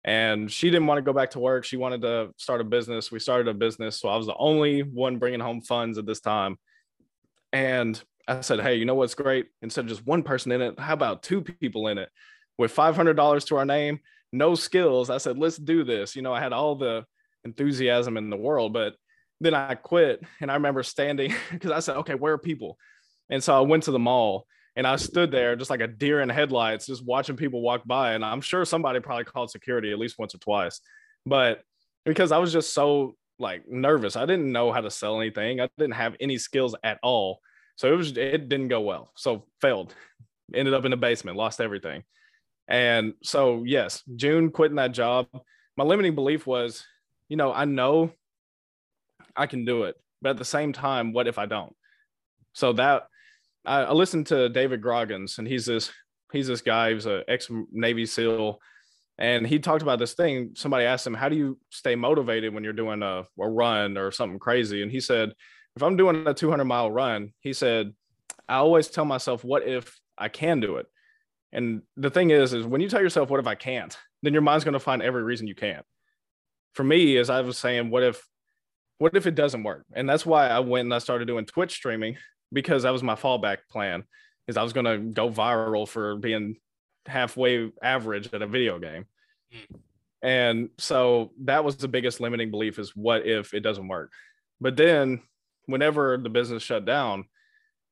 And 0.06 0.52
she 0.52 0.70
didn't 0.70 0.86
want 0.86 1.00
to 1.00 1.02
go 1.02 1.13
back 1.13 1.32
to 1.32 1.39
work. 1.39 1.65
She 1.65 1.78
wanted 1.78 2.04
to 2.04 2.30
start 2.38 2.62
a 2.62 2.63
business. 2.63 3.12
We 3.12 3.18
started 3.18 3.48
a 3.48 3.56
business. 3.56 4.00
So 4.00 4.08
I 4.08 4.15
was 4.15 4.28
the 4.28 4.38
only 4.38 4.82
one 4.82 5.18
bringing 5.18 5.39
home 5.39 5.62
funds 5.62 5.98
at 5.98 6.06
this 6.06 6.20
time. 6.20 6.58
And 7.52 8.02
I 8.28 8.41
said, 8.41 8.60
Hey, 8.60 8.76
you 8.76 8.86
know 8.86 8.94
what's 8.94 9.15
great? 9.15 9.48
Instead 9.63 9.86
of 9.86 9.89
just 9.89 10.06
one 10.06 10.22
person 10.22 10.52
in 10.52 10.62
it, 10.62 10.80
how 10.80 10.94
about 10.94 11.24
two 11.24 11.41
people 11.41 11.88
in 11.88 11.98
it 11.98 12.10
with 12.60 12.74
$500 12.74 13.48
to 13.48 13.58
our 13.58 13.65
name, 13.65 14.00
no 14.32 14.54
skills? 14.54 15.10
I 15.10 15.18
said, 15.18 15.39
Let's 15.39 15.58
do 15.58 15.84
this. 15.84 16.15
You 16.15 16.22
know, 16.22 16.34
I 16.34 16.39
had 16.39 16.54
all 16.54 16.76
the 16.76 17.04
enthusiasm 17.44 18.15
in 18.15 18.30
the 18.30 18.38
world, 18.38 18.74
but 18.74 18.96
then 19.41 19.56
I 19.56 19.74
quit. 19.74 20.24
And 20.39 20.52
I 20.52 20.54
remember 20.54 20.84
standing 20.84 21.34
because 21.52 21.72
I 21.72 21.80
said, 21.80 21.98
Okay, 21.98 22.13
where 22.13 22.34
are 22.34 22.38
people? 22.38 22.78
And 23.32 23.44
so 23.44 23.58
I 23.58 23.62
went 23.62 23.84
to 23.84 23.91
the 23.91 23.98
mall 23.98 24.46
and 24.75 24.85
I 24.85 24.97
stood 24.97 25.31
there 25.31 25.55
just 25.55 25.69
like 25.69 25.79
a 25.79 25.88
deer 25.88 26.21
in 26.21 26.29
headlights, 26.29 26.88
just 26.88 27.05
watching 27.05 27.38
people 27.38 27.61
walk 27.61 27.83
by. 27.85 28.13
And 28.13 28.25
I'm 28.25 28.41
sure 28.41 28.65
somebody 28.65 28.99
probably 28.99 29.23
called 29.23 29.49
security 29.49 29.91
at 29.91 29.99
least 29.99 30.19
once 30.19 30.35
or 30.35 30.39
twice. 30.39 30.81
But 31.25 31.61
because 32.05 32.31
I 32.31 32.39
was 32.39 32.51
just 32.51 32.73
so 32.73 33.15
like 33.39 33.67
nervous, 33.67 34.15
I 34.15 34.25
didn't 34.25 34.51
know 34.51 34.71
how 34.71 34.81
to 34.81 34.91
sell 34.91 35.19
anything. 35.19 35.61
I 35.61 35.69
didn't 35.77 35.95
have 35.95 36.15
any 36.19 36.38
skills 36.38 36.75
at 36.83 36.99
all. 37.01 37.39
So 37.77 37.91
it 37.91 37.95
was 37.95 38.17
it 38.17 38.49
didn't 38.49 38.67
go 38.67 38.81
well. 38.81 39.11
So 39.15 39.45
failed. 39.61 39.93
Ended 40.53 40.73
up 40.73 40.85
in 40.85 40.91
the 40.91 40.97
basement, 40.97 41.38
lost 41.38 41.61
everything. 41.61 42.03
And 42.67 43.13
so 43.23 43.63
yes, 43.65 44.03
June 44.15 44.51
quitting 44.51 44.75
that 44.75 44.91
job. 44.91 45.27
My 45.77 45.83
limiting 45.83 46.15
belief 46.15 46.45
was, 46.45 46.85
you 47.29 47.38
know, 47.38 47.53
I 47.53 47.65
know 47.65 48.11
I 49.35 49.47
can 49.47 49.65
do 49.65 49.83
it, 49.83 49.95
but 50.21 50.31
at 50.31 50.38
the 50.38 50.45
same 50.45 50.73
time, 50.73 51.13
what 51.13 51.27
if 51.27 51.38
I 51.38 51.45
don't? 51.45 51.75
So 52.53 52.73
that 52.73 53.07
I, 53.65 53.84
I 53.84 53.91
listened 53.93 54.28
to 54.28 54.49
David 54.49 54.82
Goggins, 54.82 55.38
and 55.38 55.47
he's 55.47 55.65
this 55.65 55.91
He's 56.36 56.47
this 56.47 56.62
guy. 56.62 56.91
who's 56.91 57.06
an 57.06 57.23
ex 57.28 57.49
Navy 57.71 58.06
SEAL, 58.06 58.60
and 59.17 59.47
he 59.47 59.60
talked 59.60 59.82
about 59.82 59.99
this 59.99 60.13
thing. 60.13 60.51
Somebody 60.56 60.86
asked 60.86 61.08
him, 61.08 61.13
"How 61.13 61.30
do 61.30 61.36
you 61.36 61.58
stay 61.69 61.95
motivated 61.95 62.54
when 62.54 62.63
you're 62.63 62.73
doing 62.73 63.04
a, 63.04 63.23
a 63.39 63.49
run 63.49 63.97
or 63.97 64.12
something 64.12 64.39
crazy?" 64.39 64.82
And 64.82 64.91
he 64.91 64.99
said, 64.99 65.34
"If 65.75 65.84
I'm 65.84 65.95
doing 65.95 66.28
a 66.28 66.34
200 66.34 66.65
mile 66.65 66.91
run, 66.91 67.34
he 67.39 67.54
said, 67.54 67.93
I 68.49 68.56
always 68.56 68.88
tell 68.89 69.06
myself, 69.06 69.43
what 69.43 69.63
if 69.63 69.97
I 70.17 70.28
can 70.28 70.60
do 70.60 70.78
it?" 70.78 70.88
And 71.54 71.84
the 71.95 72.10
thing 72.10 72.32
is, 72.32 72.54
is 72.54 72.65
when 72.65 72.82
you 72.82 72.89
tell 72.89 73.01
yourself, 73.01 73.30
"What 73.30 73.39
if 73.39 73.47
I 73.47 73.56
can't?" 73.56 73.97
then 74.23 74.34
your 74.34 74.41
mind's 74.41 74.63
going 74.63 74.73
to 74.73 74.80
find 74.80 75.04
every 75.04 75.21
reason 75.21 75.45
you 75.45 75.54
can't. 75.54 75.86
For 76.73 76.84
me, 76.84 77.15
as 77.17 77.30
I 77.30 77.41
was 77.41 77.60
saying, 77.60 77.91
what 77.91 78.01
if, 78.01 78.28
what 78.97 79.15
if 79.15 79.28
it 79.28 79.36
doesn't 79.36 79.62
work? 79.62 79.86
And 79.93 80.10
that's 80.10 80.25
why 80.25 80.47
I 80.47 80.60
went 80.60 80.86
and 80.86 80.93
I 80.95 80.97
started 80.97 81.28
doing 81.28 81.45
Twitch 81.45 81.73
streaming 81.73 82.17
because 82.51 82.84
that 82.84 82.93
was 82.93 83.03
my 83.03 83.15
fallback 83.15 83.58
plan. 83.69 84.03
Is 84.47 84.58
I 84.58 84.63
was 84.63 84.73
going 84.73 84.86
to 84.86 84.97
go 84.97 85.29
viral 85.29 85.88
for 85.88 86.17
being 86.17 86.58
halfway 87.08 87.71
average 87.81 88.31
at 88.34 88.41
a 88.41 88.47
video 88.47 88.79
game. 88.79 89.05
Mm. 89.53 89.79
And 90.21 90.69
so 90.79 91.31
that 91.43 91.63
was 91.63 91.77
the 91.77 91.88
biggest 91.88 92.19
limiting 92.19 92.49
belief 92.49 92.79
is 92.79 92.95
what 92.95 93.27
if 93.27 93.53
it 93.53 93.60
doesn't 93.60 93.88
work? 93.88 94.12
But 94.60 94.75
then 94.75 95.21
whenever 95.65 96.17
the 96.17 96.29
business 96.29 96.63
shut 96.63 96.86
down 96.86 97.25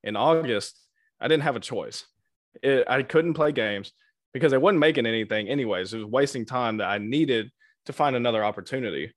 in 0.03 0.15
August, 0.15 0.79
I 1.19 1.27
didn't 1.27 1.43
have 1.43 1.55
a 1.55 1.61
choice. 1.61 2.05
It, 2.61 2.85
I 2.87 3.03
couldn't 3.03 3.35
play 3.35 3.51
games 3.51 3.91
because 4.33 4.53
I 4.53 4.57
wasn't 4.57 4.79
making 4.79 5.05
anything 5.05 5.47
anyways. 5.47 5.93
It 5.93 5.97
was 5.97 6.07
wasting 6.07 6.45
time 6.45 6.77
that 6.77 6.89
I 6.89 6.97
needed 6.97 7.51
to 7.85 7.93
find 7.93 8.15
another 8.15 8.43
opportunity. 8.43 9.13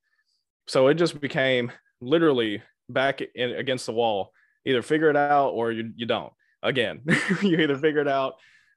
So 0.67 0.89
it 0.89 0.95
just 0.95 1.21
became 1.21 1.73
literally 2.01 2.63
back 2.89 3.23
in, 3.35 3.53
against 3.53 3.87
the 3.87 3.93
wall. 3.93 4.33
Either 4.67 4.83
figure 4.83 5.09
it 5.09 5.17
out 5.17 5.51
or 5.51 5.73
you, 5.73 5.93
you 5.97 6.07
don't. 6.07 6.33
Again, 6.63 7.03
you 7.43 7.59
either 7.59 7.77
figure 7.77 8.01
it 8.01 8.09
out 8.09 8.35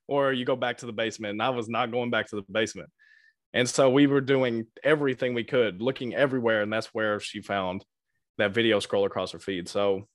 or 0.07 0.31
you 0.31 0.45
go 0.45 0.55
back 0.55 0.77
to 0.77 0.85
the 0.85 0.93
basement. 0.93 1.31
And 1.31 1.41
I 1.41 1.49
was 1.49 1.67
not 1.67 1.91
going 1.91 2.09
back 2.09 2.29
to 2.29 2.35
the 2.35 2.43
basement. 2.49 2.89
And 3.53 3.67
so 3.67 3.89
we 3.89 4.07
were 4.07 4.21
doing 4.21 4.67
everything 4.83 5.33
we 5.33 5.43
could, 5.43 5.81
looking 5.81 6.13
everywhere. 6.13 6.61
And 6.61 6.71
that's 6.71 6.93
where 6.93 7.19
she 7.19 7.41
found 7.41 7.83
that 8.37 8.53
video 8.53 8.79
scroll 8.79 9.05
across 9.05 9.31
her 9.31 9.39
feed. 9.39 9.67
So, 9.67 10.07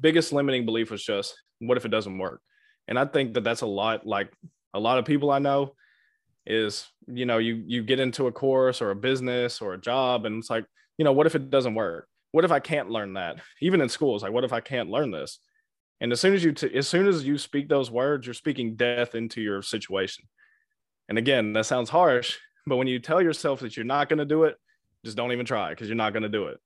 biggest 0.00 0.32
limiting 0.32 0.64
belief 0.64 0.90
was 0.90 1.02
just, 1.02 1.34
what 1.58 1.76
if 1.76 1.84
it 1.84 1.90
doesn't 1.90 2.18
work? 2.18 2.40
And 2.88 2.98
I 2.98 3.04
think 3.04 3.34
that 3.34 3.44
that's 3.44 3.62
a 3.62 3.66
lot 3.66 4.06
like 4.06 4.32
a 4.74 4.80
lot 4.80 4.98
of 4.98 5.04
people 5.04 5.30
I 5.30 5.38
know 5.38 5.74
is, 6.46 6.86
you 7.06 7.26
know, 7.26 7.38
you 7.38 7.62
you 7.66 7.82
get 7.82 8.00
into 8.00 8.26
a 8.26 8.32
course 8.32 8.82
or 8.82 8.90
a 8.90 8.96
business 8.96 9.60
or 9.60 9.74
a 9.74 9.80
job 9.80 10.26
and 10.26 10.38
it's 10.38 10.50
like, 10.50 10.64
you 10.98 11.04
know, 11.04 11.12
what 11.12 11.26
if 11.26 11.34
it 11.34 11.50
doesn't 11.50 11.74
work? 11.74 12.08
What 12.32 12.44
if 12.44 12.50
I 12.50 12.60
can't 12.60 12.90
learn 12.90 13.14
that? 13.14 13.36
Even 13.60 13.80
in 13.80 13.88
school, 13.88 14.14
it's 14.14 14.22
like, 14.22 14.32
what 14.32 14.44
if 14.44 14.52
I 14.52 14.60
can't 14.60 14.90
learn 14.90 15.10
this? 15.10 15.38
And 16.00 16.10
as 16.10 16.20
soon 16.20 16.34
as 16.34 16.42
you, 16.42 16.52
t- 16.52 16.74
as 16.74 16.88
soon 16.88 17.06
as 17.06 17.24
you 17.24 17.38
speak 17.38 17.68
those 17.68 17.90
words, 17.90 18.26
you're 18.26 18.34
speaking 18.34 18.74
death 18.74 19.14
into 19.14 19.40
your 19.40 19.62
situation. 19.62 20.24
And 21.08 21.18
again, 21.18 21.52
that 21.52 21.66
sounds 21.66 21.90
harsh, 21.90 22.38
but 22.66 22.76
when 22.76 22.88
you 22.88 22.98
tell 22.98 23.22
yourself 23.22 23.60
that 23.60 23.76
you're 23.76 23.86
not 23.86 24.08
going 24.08 24.18
to 24.18 24.24
do 24.24 24.44
it, 24.44 24.56
just 25.04 25.16
don't 25.16 25.32
even 25.32 25.46
try 25.46 25.70
because 25.70 25.88
you're 25.88 25.96
not 25.96 26.12
going 26.12 26.22
to 26.22 26.28
do 26.28 26.46
it. 26.46 26.58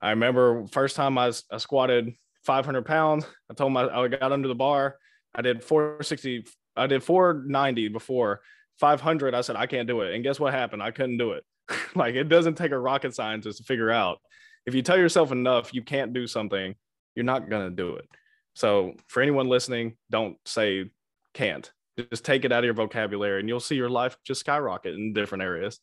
I 0.00 0.10
remember 0.10 0.66
first 0.68 0.96
time 0.96 1.18
I, 1.18 1.32
I 1.50 1.58
squatted 1.58 2.14
500 2.44 2.84
pounds. 2.86 3.26
I 3.50 3.54
told 3.54 3.72
my 3.72 3.86
I 3.88 4.08
got 4.08 4.32
under 4.32 4.48
the 4.48 4.54
bar. 4.54 4.96
I 5.34 5.42
did 5.42 5.62
460. 5.62 6.46
I 6.76 6.86
did 6.86 7.02
490 7.02 7.88
before 7.88 8.40
500. 8.78 9.34
I 9.34 9.40
said 9.42 9.56
I 9.56 9.66
can't 9.66 9.88
do 9.88 10.00
it, 10.00 10.14
and 10.14 10.22
guess 10.22 10.40
what 10.40 10.54
happened? 10.54 10.82
I 10.82 10.90
couldn't 10.90 11.18
do 11.18 11.32
it. 11.32 11.44
like 11.94 12.14
it 12.14 12.28
doesn't 12.28 12.56
take 12.56 12.72
a 12.72 12.78
rocket 12.78 13.14
scientist 13.14 13.58
to 13.58 13.64
figure 13.64 13.90
out. 13.90 14.20
If 14.66 14.74
you 14.74 14.82
tell 14.82 14.98
yourself 14.98 15.32
enough 15.32 15.74
you 15.74 15.82
can't 15.82 16.12
do 16.12 16.26
something, 16.26 16.74
you're 17.14 17.24
not 17.24 17.50
gonna 17.50 17.70
do 17.70 17.96
it. 17.96 18.08
So 18.54 18.94
for 19.08 19.22
anyone 19.22 19.48
listening, 19.48 19.96
don't 20.10 20.36
say 20.44 20.90
can't. 21.34 21.70
Just 22.10 22.24
take 22.24 22.44
it 22.44 22.52
out 22.52 22.60
of 22.60 22.64
your 22.64 22.74
vocabulary 22.74 23.40
and 23.40 23.48
you'll 23.48 23.60
see 23.60 23.74
your 23.74 23.90
life 23.90 24.16
just 24.24 24.40
skyrocket 24.40 24.94
in 24.94 25.12
different 25.12 25.42
areas. 25.42 25.80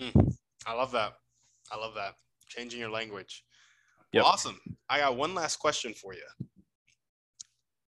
Mm, 0.00 0.34
I 0.66 0.74
love 0.74 0.92
that. 0.92 1.14
I 1.70 1.76
love 1.76 1.94
that. 1.94 2.14
Changing 2.48 2.80
your 2.80 2.90
language. 2.90 3.44
Yep. 4.12 4.22
Well, 4.22 4.32
awesome. 4.32 4.58
I 4.88 5.00
got 5.00 5.16
one 5.16 5.34
last 5.34 5.58
question 5.58 5.92
for 5.92 6.14
you. 6.14 6.46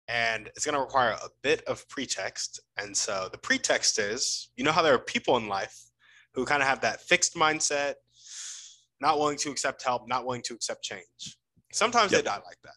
And 0.08 0.48
it's 0.48 0.66
going 0.66 0.74
to 0.74 0.80
require 0.80 1.12
a 1.12 1.28
bit 1.42 1.62
of 1.64 1.88
pretext. 1.88 2.60
And 2.76 2.94
so 2.94 3.28
the 3.32 3.38
pretext 3.38 3.98
is 3.98 4.50
you 4.56 4.64
know 4.64 4.72
how 4.72 4.82
there 4.82 4.94
are 4.94 4.98
people 4.98 5.36
in 5.38 5.48
life 5.48 5.78
who 6.34 6.44
kind 6.44 6.62
of 6.62 6.68
have 6.68 6.80
that 6.82 7.00
fixed 7.00 7.34
mindset, 7.34 7.94
not 9.02 9.18
willing 9.18 9.36
to 9.36 9.50
accept 9.50 9.82
help, 9.82 10.08
not 10.08 10.24
willing 10.24 10.42
to 10.42 10.54
accept 10.54 10.82
change. 10.82 11.36
Sometimes 11.72 12.12
yep. 12.12 12.22
they 12.22 12.30
die 12.30 12.40
like 12.46 12.58
that. 12.62 12.72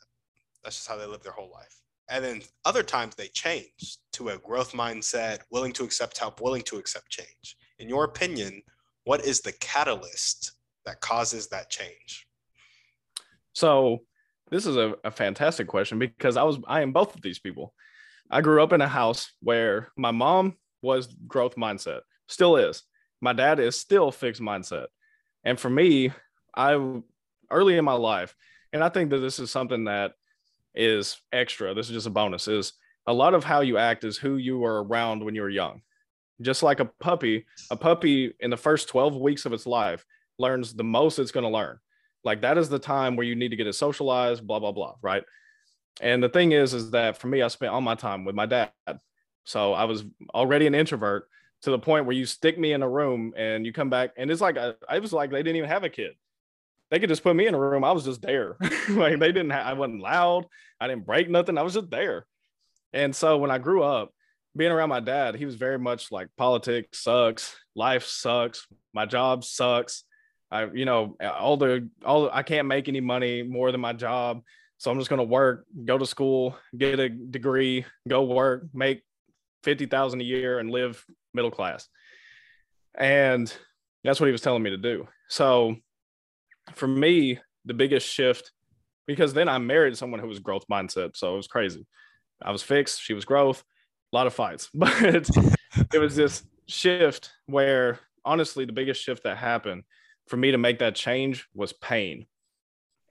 That's 0.63 0.75
just 0.75 0.87
how 0.87 0.97
they 0.97 1.05
live 1.05 1.21
their 1.21 1.31
whole 1.31 1.51
life. 1.53 1.79
And 2.09 2.25
then 2.25 2.41
other 2.65 2.83
times 2.83 3.15
they 3.15 3.27
change 3.27 3.97
to 4.13 4.29
a 4.29 4.37
growth 4.39 4.73
mindset, 4.73 5.39
willing 5.51 5.71
to 5.73 5.83
accept 5.83 6.17
help, 6.17 6.41
willing 6.41 6.63
to 6.63 6.77
accept 6.77 7.09
change. 7.09 7.55
In 7.79 7.87
your 7.87 8.03
opinion, 8.03 8.61
what 9.03 9.23
is 9.23 9.41
the 9.41 9.53
catalyst 9.53 10.53
that 10.85 10.99
causes 10.99 11.47
that 11.49 11.69
change? 11.69 12.27
So, 13.53 13.99
this 14.51 14.65
is 14.65 14.77
a, 14.77 14.95
a 15.03 15.11
fantastic 15.11 15.67
question 15.67 15.97
because 15.97 16.37
I 16.37 16.43
was 16.43 16.59
I 16.67 16.81
am 16.81 16.91
both 16.91 17.15
of 17.15 17.21
these 17.21 17.39
people. 17.39 17.73
I 18.29 18.41
grew 18.41 18.61
up 18.61 18.73
in 18.73 18.81
a 18.81 18.87
house 18.87 19.31
where 19.41 19.89
my 19.97 20.11
mom 20.11 20.57
was 20.81 21.07
growth 21.27 21.55
mindset, 21.55 22.01
still 22.27 22.57
is. 22.57 22.83
My 23.21 23.33
dad 23.33 23.59
is 23.59 23.79
still 23.79 24.11
fixed 24.11 24.41
mindset. 24.41 24.87
And 25.45 25.59
for 25.59 25.69
me, 25.69 26.11
I 26.55 27.01
early 27.51 27.77
in 27.77 27.85
my 27.85 27.93
life, 27.93 28.35
and 28.73 28.83
I 28.83 28.89
think 28.89 29.11
that 29.11 29.19
this 29.19 29.39
is 29.39 29.51
something 29.51 29.85
that 29.85 30.13
is 30.73 31.17
extra. 31.31 31.73
This 31.73 31.87
is 31.87 31.93
just 31.93 32.07
a 32.07 32.11
bonus. 32.11 32.47
Is 32.47 32.73
a 33.07 33.13
lot 33.13 33.33
of 33.33 33.43
how 33.43 33.61
you 33.61 33.77
act 33.77 34.03
is 34.03 34.17
who 34.17 34.37
you 34.37 34.57
were 34.57 34.83
around 34.83 35.23
when 35.23 35.35
you 35.35 35.41
were 35.41 35.49
young. 35.49 35.81
Just 36.41 36.63
like 36.63 36.79
a 36.79 36.85
puppy, 36.85 37.45
a 37.71 37.77
puppy 37.77 38.33
in 38.39 38.49
the 38.49 38.57
first 38.57 38.89
12 38.89 39.15
weeks 39.15 39.45
of 39.45 39.53
its 39.53 39.65
life 39.65 40.05
learns 40.37 40.73
the 40.73 40.83
most 40.83 41.19
it's 41.19 41.31
going 41.31 41.45
to 41.45 41.49
learn. 41.49 41.79
Like 42.23 42.41
that 42.41 42.57
is 42.57 42.67
the 42.67 42.79
time 42.79 43.15
where 43.15 43.25
you 43.25 43.35
need 43.35 43.49
to 43.49 43.55
get 43.55 43.67
it 43.67 43.73
socialized, 43.73 44.45
blah, 44.45 44.59
blah, 44.59 44.71
blah. 44.71 44.95
Right. 45.01 45.23
And 46.01 46.21
the 46.21 46.29
thing 46.29 46.51
is, 46.51 46.73
is 46.73 46.91
that 46.91 47.17
for 47.17 47.27
me, 47.27 47.41
I 47.41 47.47
spent 47.47 47.71
all 47.71 47.79
my 47.79 47.95
time 47.95 48.25
with 48.25 48.35
my 48.35 48.45
dad. 48.45 48.71
So 49.45 49.73
I 49.73 49.85
was 49.85 50.03
already 50.33 50.67
an 50.67 50.75
introvert 50.75 51.29
to 51.65 51.71
the 51.71 51.79
point 51.79 52.05
where 52.05 52.15
you 52.15 52.25
stick 52.25 52.57
me 52.57 52.73
in 52.73 52.81
a 52.81 52.89
room 52.89 53.33
and 53.37 53.65
you 53.65 53.73
come 53.73 53.89
back 53.89 54.11
and 54.17 54.31
it's 54.31 54.41
like, 54.41 54.57
uh, 54.57 54.73
I 54.89 54.97
was 54.99 55.13
like, 55.13 55.29
they 55.29 55.43
didn't 55.43 55.57
even 55.57 55.69
have 55.69 55.83
a 55.83 55.89
kid 55.89 56.13
they 56.91 56.99
could 56.99 57.09
just 57.09 57.23
put 57.23 57.35
me 57.35 57.47
in 57.47 57.53
a 57.55 57.59
room. 57.59 57.83
I 57.83 57.91
was 57.91 58.05
just 58.05 58.21
there. 58.21 58.57
like 58.89 59.19
they 59.19 59.31
didn't, 59.31 59.51
I 59.51 59.73
wasn't 59.73 60.01
loud. 60.01 60.45
I 60.79 60.87
didn't 60.87 61.05
break 61.05 61.29
nothing. 61.29 61.57
I 61.57 61.63
was 61.63 61.73
just 61.73 61.89
there. 61.89 62.25
And 62.93 63.15
so 63.15 63.37
when 63.37 63.51
I 63.51 63.57
grew 63.57 63.83
up, 63.83 64.13
being 64.55 64.71
around 64.71 64.89
my 64.89 65.01
dad, 65.01 65.35
he 65.35 65.45
was 65.45 65.55
very 65.55 65.77
much 65.77 66.11
like 66.11 66.29
politics 66.37 66.99
sucks, 66.99 67.55
life 67.75 68.05
sucks, 68.05 68.65
my 68.93 69.05
job 69.05 69.43
sucks. 69.43 70.03
I, 70.49 70.65
you 70.73 70.85
know, 70.85 71.17
all 71.21 71.57
the, 71.57 71.89
all 72.05 72.29
I 72.31 72.43
can't 72.43 72.67
make 72.67 72.87
any 72.87 73.01
money 73.01 73.43
more 73.43 73.71
than 73.71 73.81
my 73.81 73.91
job. 73.91 74.41
So 74.77 74.91
I'm 74.91 74.99
just 74.99 75.09
going 75.09 75.19
to 75.19 75.23
work, 75.23 75.65
go 75.83 75.97
to 75.97 76.05
school, 76.05 76.57
get 76.77 76.99
a 76.99 77.09
degree, 77.09 77.85
go 78.07 78.23
work, 78.23 78.67
make 78.73 79.01
50,000 79.65 80.21
a 80.21 80.23
year 80.23 80.59
and 80.59 80.69
live 80.69 81.03
middle 81.33 81.51
class. 81.51 81.89
And 82.97 83.51
that's 84.03 84.19
what 84.19 84.27
he 84.27 84.31
was 84.31 84.41
telling 84.41 84.63
me 84.63 84.69
to 84.69 84.77
do. 84.77 85.07
So 85.27 85.75
for 86.75 86.87
me, 86.87 87.39
the 87.65 87.73
biggest 87.73 88.07
shift, 88.07 88.51
because 89.07 89.33
then 89.33 89.49
I 89.49 89.57
married 89.57 89.97
someone 89.97 90.19
who 90.19 90.27
was 90.27 90.39
growth 90.39 90.65
mindset. 90.71 91.17
So 91.17 91.33
it 91.33 91.37
was 91.37 91.47
crazy. 91.47 91.85
I 92.41 92.51
was 92.51 92.63
fixed, 92.63 93.01
she 93.01 93.13
was 93.13 93.25
growth, 93.25 93.63
a 94.13 94.15
lot 94.15 94.27
of 94.27 94.33
fights. 94.33 94.69
But 94.73 94.93
it 95.93 95.99
was 95.99 96.15
this 96.15 96.43
shift 96.67 97.31
where 97.47 97.99
honestly, 98.23 98.65
the 98.65 98.73
biggest 98.73 99.01
shift 99.01 99.23
that 99.23 99.37
happened 99.37 99.83
for 100.27 100.37
me 100.37 100.51
to 100.51 100.57
make 100.57 100.79
that 100.79 100.95
change 100.95 101.47
was 101.53 101.73
pain. 101.73 102.25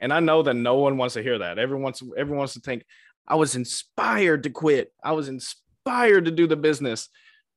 And 0.00 0.12
I 0.12 0.20
know 0.20 0.42
that 0.42 0.54
no 0.54 0.76
one 0.76 0.96
wants 0.96 1.14
to 1.14 1.22
hear 1.22 1.38
that. 1.38 1.58
Everyone 1.58 1.84
wants, 1.84 2.02
everyone 2.16 2.38
wants 2.38 2.54
to 2.54 2.60
think, 2.60 2.84
I 3.26 3.36
was 3.36 3.54
inspired 3.54 4.42
to 4.42 4.50
quit. 4.50 4.92
I 5.02 5.12
was 5.12 5.28
inspired 5.28 5.63
to 5.87 6.31
do 6.31 6.47
the 6.47 6.57
business. 6.57 7.09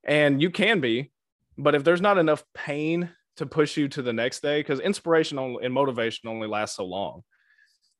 And 0.04 0.42
you 0.42 0.50
can 0.50 0.80
be, 0.80 1.12
but 1.58 1.76
if 1.76 1.84
there's 1.84 2.02
not 2.02 2.18
enough 2.18 2.44
pain 2.54 3.10
to 3.38 3.46
push 3.46 3.78
you 3.78 3.88
to 3.88 4.02
the 4.02 4.14
next 4.14 4.42
day 4.42 4.60
because 4.60 4.80
inspiration 4.80 5.38
and 5.38 5.74
motivation 5.74 6.28
only 6.28 6.48
lasts 6.48 6.78
so 6.78 6.86
long. 6.86 7.24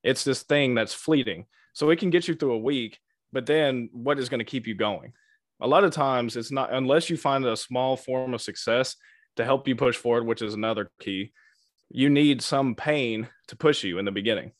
It's 0.02 0.24
this 0.24 0.42
thing 0.42 0.74
that's 0.74 0.94
fleeting. 0.94 1.46
So 1.72 1.90
it 1.90 1.98
can 1.98 2.10
get 2.10 2.28
you 2.28 2.34
through 2.34 2.52
a 2.52 2.58
week, 2.58 2.98
but 3.32 3.46
then 3.46 3.88
what 3.92 4.18
is 4.18 4.28
going 4.28 4.40
to 4.40 4.44
keep 4.44 4.66
you 4.66 4.74
going? 4.74 5.12
A 5.60 5.66
lot 5.66 5.84
of 5.84 5.92
times 5.92 6.36
it's 6.36 6.52
not 6.52 6.72
unless 6.72 7.08
you 7.08 7.16
find 7.16 7.44
a 7.44 7.56
small 7.56 7.96
form 7.96 8.34
of 8.34 8.42
success 8.42 8.96
to 9.36 9.44
help 9.44 9.66
you 9.68 9.76
push 9.76 9.96
forward, 9.96 10.26
which 10.26 10.42
is 10.42 10.54
another 10.54 10.90
key. 11.00 11.32
You 11.90 12.10
need 12.10 12.42
some 12.42 12.74
pain 12.74 13.28
to 13.48 13.56
push 13.56 13.84
you 13.84 13.98
in 13.98 14.04
the 14.04 14.12
beginning. 14.12 14.52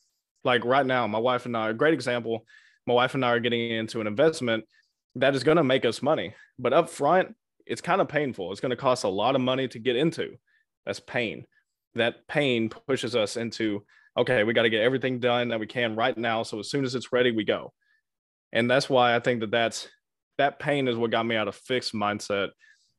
Like 0.45 0.65
right 0.65 0.87
now, 0.87 1.07
my 1.07 1.19
wife 1.19 1.47
and 1.47 1.57
I, 1.57 1.71
a 1.71 1.75
great 1.75 1.95
example, 1.95 2.47
my 2.87 2.95
wife 2.95 3.15
and 3.15 3.25
I 3.25 3.31
are 3.31 3.41
getting 3.41 3.71
into 3.71 4.01
an 4.01 4.07
investment 4.07 4.65
that 5.17 5.35
is 5.35 5.45
going 5.45 5.57
to 5.57 5.65
make 5.65 5.85
us 5.85 6.03
money, 6.03 6.35
but 6.59 6.73
up 6.73 6.89
front, 6.89 7.35
it's 7.67 7.81
kind 7.81 8.01
of 8.01 8.09
painful. 8.09 8.51
It's 8.51 8.61
going 8.61 8.71
to 8.71 8.77
cost 8.77 9.05
a 9.05 9.09
lot 9.09 9.35
of 9.35 9.41
money 9.41 9.69
to 9.69 9.79
get 9.79 9.97
into. 9.97 10.37
That's 10.87 11.01
pain. 11.01 11.47
That 11.95 12.27
pain 12.29 12.69
pushes 12.69 13.15
us 13.15 13.37
into, 13.37 13.85
okay, 14.17 14.45
we 14.45 14.55
got 14.55 14.63
to 14.63 14.71
get 14.71 14.83
everything 14.83 15.21
done 15.21 15.49
that 15.49 15.61
we 15.61 15.67
can 15.67 15.97
right 15.97 16.17
now. 16.17 16.43
So 16.43 16.59
as 16.61 16.71
soon 16.71 16.85
as 16.85 16.95
it's 16.95 17.13
ready, 17.13 17.31
we 17.31 17.45
go. 17.45 17.73
And 18.53 18.71
that's 18.71 18.89
why 18.89 19.15
I 19.15 19.21
think 19.21 19.41
that 19.41 19.51
that's 19.51 19.89
that 20.39 20.59
pain 20.59 20.89
is 20.89 20.97
what 20.97 21.11
got 21.11 21.27
me 21.27 21.37
out 21.37 21.49
of 21.49 21.57
fixed 21.57 21.93
mindset. 21.93 22.51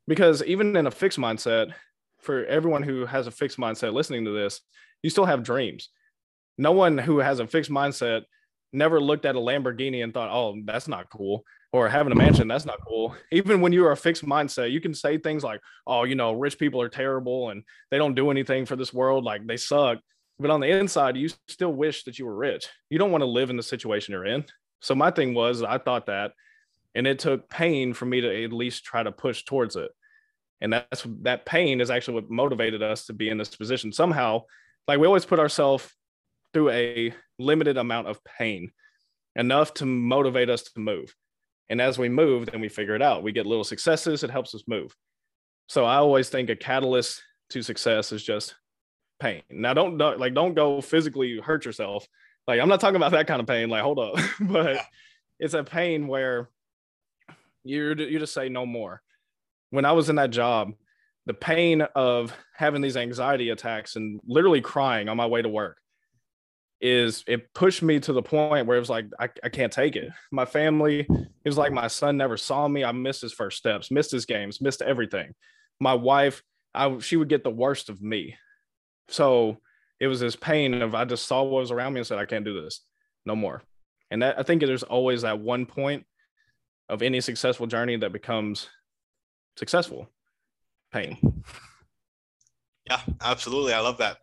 Because 0.06 0.42
even 0.44 0.76
in 0.76 0.86
a 0.86 0.90
fixed 0.90 1.18
mindset, 1.18 1.72
for 2.20 2.44
everyone 2.44 2.82
who 2.82 3.06
has 3.06 3.26
a 3.26 3.30
fixed 3.30 3.58
mindset 3.58 3.92
listening 3.92 4.24
to 4.26 4.30
this, 4.30 4.60
you 5.02 5.10
still 5.10 5.24
have 5.24 5.42
dreams. 5.42 5.88
No 6.58 6.72
one 6.72 6.98
who 6.98 7.18
has 7.18 7.40
a 7.40 7.46
fixed 7.46 7.70
mindset 7.70 8.22
never 8.72 9.00
looked 9.00 9.24
at 9.24 9.36
a 9.36 9.40
Lamborghini 9.40 10.04
and 10.04 10.12
thought, 10.12 10.30
oh, 10.30 10.60
that's 10.64 10.86
not 10.86 11.10
cool. 11.10 11.44
Or 11.72 11.88
having 11.88 12.10
a 12.10 12.16
mansion, 12.16 12.48
that's 12.48 12.66
not 12.66 12.80
cool. 12.86 13.14
Even 13.30 13.60
when 13.60 13.72
you 13.72 13.86
are 13.86 13.92
a 13.92 13.96
fixed 13.96 14.24
mindset, 14.24 14.72
you 14.72 14.80
can 14.80 14.92
say 14.92 15.18
things 15.18 15.44
like, 15.44 15.60
oh, 15.86 16.02
you 16.02 16.16
know, 16.16 16.32
rich 16.32 16.58
people 16.58 16.80
are 16.82 16.88
terrible 16.88 17.50
and 17.50 17.62
they 17.92 17.98
don't 17.98 18.16
do 18.16 18.30
anything 18.30 18.66
for 18.66 18.74
this 18.74 18.92
world. 18.92 19.22
Like 19.22 19.46
they 19.46 19.56
suck. 19.56 19.98
But 20.40 20.50
on 20.50 20.60
the 20.60 20.68
inside, 20.68 21.16
you 21.16 21.28
still 21.46 21.72
wish 21.72 22.02
that 22.04 22.18
you 22.18 22.26
were 22.26 22.34
rich. 22.34 22.66
You 22.88 22.98
don't 22.98 23.12
want 23.12 23.22
to 23.22 23.26
live 23.26 23.50
in 23.50 23.56
the 23.56 23.62
situation 23.62 24.12
you're 24.12 24.26
in. 24.26 24.46
So 24.80 24.96
my 24.96 25.12
thing 25.12 25.32
was, 25.32 25.62
I 25.62 25.78
thought 25.78 26.06
that, 26.06 26.32
and 26.94 27.06
it 27.06 27.20
took 27.20 27.48
pain 27.48 27.92
for 27.92 28.06
me 28.06 28.20
to 28.20 28.44
at 28.44 28.52
least 28.52 28.84
try 28.84 29.02
to 29.02 29.12
push 29.12 29.44
towards 29.44 29.76
it. 29.76 29.90
And 30.60 30.72
that's 30.72 31.06
that 31.22 31.46
pain 31.46 31.80
is 31.80 31.90
actually 31.90 32.14
what 32.14 32.30
motivated 32.30 32.82
us 32.82 33.06
to 33.06 33.12
be 33.12 33.28
in 33.28 33.38
this 33.38 33.54
position. 33.54 33.92
Somehow, 33.92 34.44
like 34.88 34.98
we 34.98 35.06
always 35.06 35.24
put 35.24 35.38
ourselves 35.38 35.88
through 36.52 36.70
a 36.70 37.14
limited 37.38 37.76
amount 37.76 38.08
of 38.08 38.24
pain, 38.24 38.72
enough 39.36 39.72
to 39.74 39.86
motivate 39.86 40.50
us 40.50 40.64
to 40.64 40.80
move. 40.80 41.14
And 41.70 41.80
as 41.80 41.98
we 41.98 42.08
move, 42.08 42.46
then 42.46 42.60
we 42.60 42.68
figure 42.68 42.96
it 42.96 43.02
out. 43.02 43.22
We 43.22 43.32
get 43.32 43.46
little 43.46 43.64
successes, 43.64 44.24
it 44.24 44.30
helps 44.30 44.54
us 44.54 44.64
move. 44.66 44.94
So 45.68 45.84
I 45.84 45.96
always 45.96 46.28
think 46.28 46.50
a 46.50 46.56
catalyst 46.56 47.22
to 47.50 47.62
success 47.62 48.10
is 48.10 48.22
just 48.22 48.56
pain. 49.20 49.42
Now 49.48 49.72
don't, 49.72 49.96
don't 49.96 50.18
like 50.18 50.34
don't 50.34 50.54
go 50.54 50.80
physically 50.80 51.38
hurt 51.38 51.64
yourself. 51.64 52.06
Like 52.48 52.60
I'm 52.60 52.68
not 52.68 52.80
talking 52.80 52.96
about 52.96 53.12
that 53.12 53.28
kind 53.28 53.40
of 53.40 53.46
pain. 53.46 53.70
Like 53.70 53.82
hold 53.82 54.00
up, 54.00 54.16
but 54.40 54.74
yeah. 54.74 54.84
it's 55.38 55.54
a 55.54 55.62
pain 55.62 56.08
where 56.08 56.50
you 57.62 57.94
you 57.94 58.18
just 58.18 58.34
say 58.34 58.48
no 58.48 58.66
more. 58.66 59.00
When 59.70 59.84
I 59.84 59.92
was 59.92 60.10
in 60.10 60.16
that 60.16 60.30
job, 60.30 60.72
the 61.26 61.34
pain 61.34 61.82
of 61.94 62.36
having 62.56 62.82
these 62.82 62.96
anxiety 62.96 63.50
attacks 63.50 63.94
and 63.94 64.20
literally 64.26 64.60
crying 64.60 65.08
on 65.08 65.16
my 65.16 65.26
way 65.26 65.42
to 65.42 65.48
work 65.48 65.78
is 66.80 67.24
it 67.26 67.52
pushed 67.52 67.82
me 67.82 68.00
to 68.00 68.12
the 68.12 68.22
point 68.22 68.66
where 68.66 68.76
it 68.76 68.80
was 68.80 68.90
like 68.90 69.06
I, 69.18 69.28
I 69.44 69.48
can't 69.48 69.72
take 69.72 69.96
it. 69.96 70.10
My 70.30 70.44
family, 70.44 71.00
it 71.00 71.48
was 71.48 71.58
like 71.58 71.72
my 71.72 71.88
son 71.88 72.16
never 72.16 72.36
saw 72.36 72.66
me. 72.68 72.84
I 72.84 72.92
missed 72.92 73.22
his 73.22 73.32
first 73.32 73.58
steps, 73.58 73.90
missed 73.90 74.10
his 74.10 74.26
games, 74.26 74.60
missed 74.60 74.82
everything. 74.82 75.34
My 75.78 75.94
wife, 75.94 76.42
I 76.74 76.98
she 76.98 77.16
would 77.16 77.28
get 77.28 77.44
the 77.44 77.50
worst 77.50 77.88
of 77.90 78.00
me. 78.00 78.36
So 79.08 79.58
it 79.98 80.06
was 80.06 80.20
this 80.20 80.36
pain 80.36 80.80
of 80.80 80.94
I 80.94 81.04
just 81.04 81.26
saw 81.26 81.42
what 81.42 81.60
was 81.60 81.70
around 81.70 81.92
me 81.92 82.00
and 82.00 82.06
said, 82.06 82.18
I 82.18 82.24
can't 82.24 82.44
do 82.44 82.62
this 82.62 82.80
no 83.26 83.36
more. 83.36 83.62
And 84.10 84.22
that 84.22 84.38
I 84.38 84.42
think 84.42 84.62
there's 84.62 84.82
always 84.82 85.22
that 85.22 85.38
one 85.38 85.66
point 85.66 86.06
of 86.88 87.02
any 87.02 87.20
successful 87.20 87.66
journey 87.66 87.96
that 87.96 88.12
becomes 88.12 88.68
successful 89.56 90.08
pain. 90.92 91.44
Yeah, 92.88 93.00
absolutely. 93.20 93.74
I 93.74 93.80
love 93.80 93.98
that. 93.98 94.18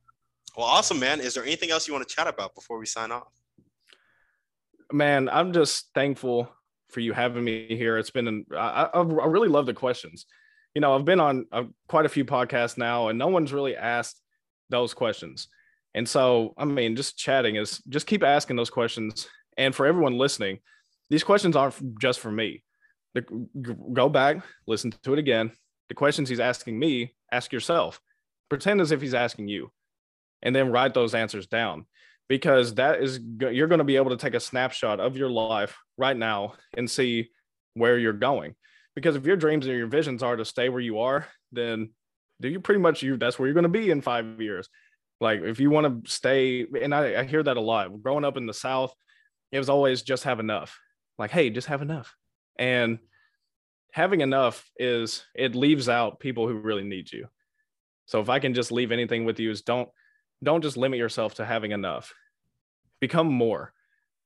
Well, 0.57 0.65
awesome, 0.65 0.99
man. 0.99 1.21
Is 1.21 1.35
there 1.35 1.43
anything 1.43 1.69
else 1.69 1.87
you 1.87 1.93
want 1.93 2.07
to 2.07 2.13
chat 2.13 2.27
about 2.27 2.55
before 2.55 2.79
we 2.79 2.87
sign 2.87 3.11
off? 3.11 3.31
Man, 4.91 5.29
I'm 5.29 5.53
just 5.53 5.89
thankful 5.93 6.51
for 6.89 6.99
you 6.99 7.13
having 7.13 7.43
me 7.43 7.67
here. 7.67 7.99
It's 7.99 8.09
been, 8.09 8.27
an, 8.27 8.45
I, 8.51 8.89
I 8.91 9.01
really 9.01 9.49
love 9.49 9.67
the 9.67 9.73
questions. 9.75 10.25
You 10.73 10.81
know, 10.81 10.95
I've 10.95 11.05
been 11.05 11.19
on 11.19 11.45
uh, 11.51 11.65
quite 11.87 12.07
a 12.07 12.09
few 12.09 12.25
podcasts 12.25 12.75
now, 12.75 13.09
and 13.09 13.19
no 13.19 13.27
one's 13.27 13.53
really 13.53 13.75
asked 13.75 14.19
those 14.71 14.95
questions. 14.95 15.47
And 15.93 16.09
so, 16.09 16.55
I 16.57 16.65
mean, 16.65 16.95
just 16.95 17.17
chatting 17.17 17.55
is 17.55 17.77
just 17.89 18.07
keep 18.07 18.23
asking 18.23 18.55
those 18.55 18.71
questions. 18.71 19.27
And 19.57 19.75
for 19.75 19.85
everyone 19.85 20.17
listening, 20.17 20.59
these 21.11 21.23
questions 21.23 21.55
aren't 21.55 21.99
just 21.99 22.19
for 22.19 22.31
me. 22.31 22.63
The, 23.13 23.21
go 23.93 24.09
back, 24.09 24.43
listen 24.65 24.91
to 25.03 25.13
it 25.13 25.19
again. 25.19 25.51
The 25.89 25.95
questions 25.95 26.29
he's 26.29 26.39
asking 26.39 26.79
me, 26.79 27.15
ask 27.31 27.51
yourself. 27.53 28.01
Pretend 28.49 28.81
as 28.81 28.91
if 28.91 29.01
he's 29.01 29.13
asking 29.13 29.49
you, 29.49 29.71
and 30.41 30.55
then 30.55 30.71
write 30.71 30.93
those 30.93 31.15
answers 31.15 31.47
down 31.47 31.85
because 32.27 32.75
that 32.75 33.01
is 33.01 33.19
you're 33.39 33.67
going 33.67 33.79
to 33.79 33.85
be 33.85 33.95
able 33.95 34.11
to 34.11 34.17
take 34.17 34.33
a 34.33 34.39
snapshot 34.39 34.99
of 34.99 35.17
your 35.17 35.29
life 35.29 35.77
right 35.97 36.17
now 36.17 36.53
and 36.75 36.89
see 36.89 37.29
where 37.73 37.97
you're 37.97 38.13
going. 38.13 38.55
Because 38.95 39.15
if 39.15 39.25
your 39.25 39.37
dreams 39.37 39.65
and 39.65 39.77
your 39.77 39.87
visions 39.87 40.23
are 40.23 40.35
to 40.35 40.43
stay 40.45 40.69
where 40.69 40.81
you 40.81 40.99
are, 40.99 41.27
then 41.51 41.91
do 42.41 42.49
you 42.49 42.59
pretty 42.59 42.81
much 42.81 43.01
you 43.01 43.17
that's 43.17 43.39
where 43.39 43.47
you're 43.47 43.53
going 43.53 43.63
to 43.63 43.69
be 43.69 43.89
in 43.89 44.01
five 44.01 44.41
years. 44.41 44.67
Like 45.19 45.41
if 45.41 45.59
you 45.59 45.69
want 45.69 46.05
to 46.05 46.11
stay 46.11 46.65
and 46.81 46.93
I, 46.93 47.21
I 47.21 47.23
hear 47.23 47.43
that 47.43 47.57
a 47.57 47.61
lot 47.61 48.01
growing 48.01 48.25
up 48.25 48.37
in 48.37 48.45
the 48.45 48.53
south 48.53 48.93
it 49.51 49.57
was 49.57 49.69
always 49.69 50.01
just 50.01 50.25
have 50.25 50.39
enough. 50.39 50.77
Like 51.17 51.31
hey 51.31 51.49
just 51.49 51.67
have 51.67 51.81
enough. 51.81 52.15
And 52.59 52.99
having 53.93 54.21
enough 54.21 54.69
is 54.77 55.23
it 55.33 55.55
leaves 55.55 55.87
out 55.87 56.19
people 56.19 56.47
who 56.47 56.55
really 56.55 56.83
need 56.83 57.11
you. 57.11 57.27
So 58.05 58.19
if 58.19 58.29
i 58.29 58.39
can 58.39 58.53
just 58.53 58.71
leave 58.71 58.91
anything 58.91 59.25
with 59.25 59.39
you 59.39 59.51
is 59.51 59.61
don't 59.61 59.89
don't 60.43 60.61
just 60.61 60.77
limit 60.77 60.99
yourself 60.99 61.35
to 61.35 61.45
having 61.45 61.71
enough 61.71 62.13
become 62.99 63.27
more 63.27 63.73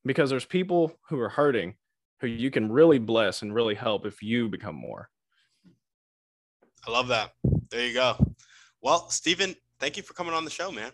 because 0.04 0.30
there's 0.30 0.44
people 0.44 0.98
who 1.08 1.18
are 1.20 1.28
hurting 1.28 1.74
who 2.20 2.26
you 2.26 2.50
can 2.50 2.70
really 2.70 2.98
bless 2.98 3.42
and 3.42 3.54
really 3.54 3.74
help 3.74 4.06
if 4.06 4.22
you 4.22 4.48
become 4.48 4.74
more 4.74 5.08
I 6.86 6.90
love 6.90 7.08
that. 7.08 7.32
There 7.70 7.86
you 7.86 7.94
go. 7.94 8.34
Well, 8.80 9.08
Stephen, 9.08 9.54
thank 9.78 9.96
you 9.96 10.02
for 10.02 10.14
coming 10.14 10.34
on 10.34 10.44
the 10.44 10.50
show, 10.50 10.72
man. 10.72 10.90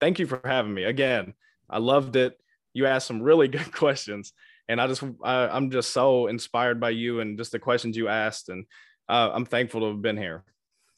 Thank 0.00 0.18
you 0.18 0.26
for 0.26 0.40
having 0.44 0.72
me 0.72 0.84
again. 0.84 1.34
I 1.68 1.78
loved 1.78 2.16
it. 2.16 2.38
You 2.72 2.86
asked 2.86 3.06
some 3.06 3.20
really 3.20 3.48
good 3.56 3.72
questions, 3.72 4.32
and 4.68 4.80
I 4.80 4.86
just 4.86 5.02
I, 5.22 5.54
am 5.56 5.70
just 5.70 5.92
so 5.92 6.28
inspired 6.28 6.80
by 6.80 6.90
you 6.90 7.20
and 7.20 7.36
just 7.36 7.52
the 7.52 7.58
questions 7.58 7.96
you 7.96 8.08
asked, 8.08 8.48
and 8.48 8.64
uh, 9.08 9.30
I'm 9.32 9.44
thankful 9.44 9.80
to 9.82 9.88
have 9.88 10.02
been 10.02 10.16
here. 10.16 10.44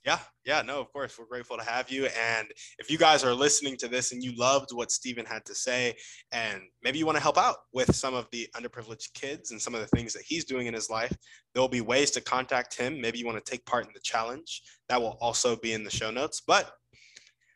Yeah, 0.05 0.19
yeah, 0.45 0.63
no, 0.63 0.81
of 0.81 0.93
course. 0.93 1.17
We're 1.17 1.27
grateful 1.27 1.57
to 1.57 1.63
have 1.63 1.89
you. 1.89 2.07
And 2.07 2.49
if 2.81 2.91
you 2.91 2.99
guys 2.99 3.23
are 3.23 3.33
listening 3.33 3.77
to 3.77 3.89
this 3.89 4.11
and 4.11 4.23
you 4.23 4.35
loved 4.37 4.71
what 4.73 4.91
Stephen 4.91 5.25
had 5.25 5.45
to 5.45 5.55
say, 5.55 5.95
and 6.33 6.61
maybe 6.83 6.99
you 6.99 7.07
want 7.07 7.17
to 7.17 7.23
help 7.23 7.39
out 7.39 7.57
with 7.73 7.95
some 7.95 8.13
of 8.13 8.27
the 8.33 8.49
underprivileged 8.57 9.15
kids 9.15 9.53
and 9.53 9.63
some 9.63 9.77
of 9.77 9.81
the 9.81 9.87
things 9.97 10.13
that 10.15 10.25
he's 10.27 10.45
doing 10.45 10.67
in 10.67 10.75
his 10.75 10.91
life, 10.91 11.17
there 11.55 11.61
will 11.61 11.69
be 11.69 11.83
ways 11.83 12.11
to 12.13 12.21
contact 12.21 12.77
him. 12.77 13.01
Maybe 13.01 13.19
you 13.19 13.27
want 13.27 13.45
to 13.45 13.51
take 13.51 13.65
part 13.65 13.87
in 13.87 13.93
the 13.95 14.01
challenge. 14.01 14.63
That 14.89 15.01
will 15.01 15.17
also 15.21 15.55
be 15.55 15.73
in 15.73 15.85
the 15.85 15.91
show 15.91 16.11
notes. 16.11 16.43
But 16.45 16.73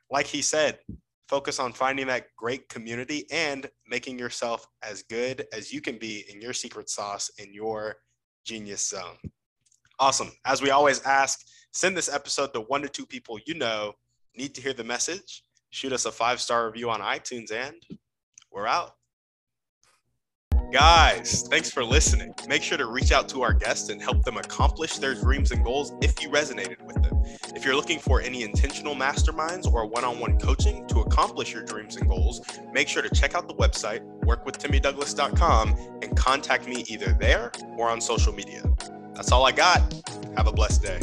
like 0.08 0.26
he 0.26 0.40
said, 0.40 0.78
focus 1.28 1.58
on 1.58 1.72
finding 1.72 2.06
that 2.06 2.26
great 2.36 2.68
community 2.68 3.26
and 3.32 3.68
making 3.88 4.20
yourself 4.20 4.68
as 4.84 5.02
good 5.02 5.46
as 5.52 5.72
you 5.72 5.80
can 5.80 5.98
be 5.98 6.24
in 6.32 6.40
your 6.40 6.52
secret 6.52 6.88
sauce 6.88 7.28
in 7.38 7.52
your 7.52 7.96
genius 8.44 8.88
zone. 8.88 9.16
Awesome. 9.98 10.30
As 10.44 10.62
we 10.62 10.70
always 10.70 11.02
ask, 11.02 11.40
Send 11.76 11.94
this 11.94 12.08
episode 12.08 12.54
to 12.54 12.62
one 12.62 12.80
to 12.80 12.88
two 12.88 13.04
people 13.04 13.38
you 13.44 13.52
know 13.52 13.92
need 14.34 14.54
to 14.54 14.62
hear 14.62 14.72
the 14.72 14.82
message. 14.82 15.42
Shoot 15.68 15.92
us 15.92 16.06
a 16.06 16.10
five 16.10 16.40
star 16.40 16.64
review 16.64 16.88
on 16.88 17.02
iTunes, 17.02 17.52
and 17.52 17.74
we're 18.50 18.66
out. 18.66 18.92
Guys, 20.72 21.46
thanks 21.50 21.70
for 21.70 21.84
listening. 21.84 22.32
Make 22.48 22.62
sure 22.62 22.78
to 22.78 22.86
reach 22.86 23.12
out 23.12 23.28
to 23.28 23.42
our 23.42 23.52
guests 23.52 23.90
and 23.90 24.00
help 24.00 24.24
them 24.24 24.38
accomplish 24.38 24.96
their 24.96 25.14
dreams 25.14 25.50
and 25.50 25.62
goals 25.62 25.92
if 26.00 26.22
you 26.22 26.30
resonated 26.30 26.80
with 26.80 27.02
them. 27.02 27.22
If 27.54 27.62
you're 27.62 27.76
looking 27.76 27.98
for 27.98 28.22
any 28.22 28.42
intentional 28.42 28.94
masterminds 28.94 29.70
or 29.70 29.84
one 29.84 30.02
on 30.02 30.18
one 30.18 30.38
coaching 30.38 30.86
to 30.86 31.00
accomplish 31.00 31.52
your 31.52 31.62
dreams 31.62 31.96
and 31.96 32.08
goals, 32.08 32.40
make 32.72 32.88
sure 32.88 33.02
to 33.02 33.10
check 33.14 33.34
out 33.34 33.48
the 33.48 33.54
website, 33.54 34.00
workwithtimmydouglas.com, 34.22 35.98
and 36.00 36.16
contact 36.16 36.66
me 36.66 36.86
either 36.88 37.14
there 37.20 37.52
or 37.76 37.90
on 37.90 38.00
social 38.00 38.32
media. 38.32 38.62
That's 39.12 39.30
all 39.30 39.44
I 39.44 39.52
got. 39.52 39.92
Have 40.38 40.46
a 40.46 40.52
blessed 40.52 40.82
day. 40.82 41.00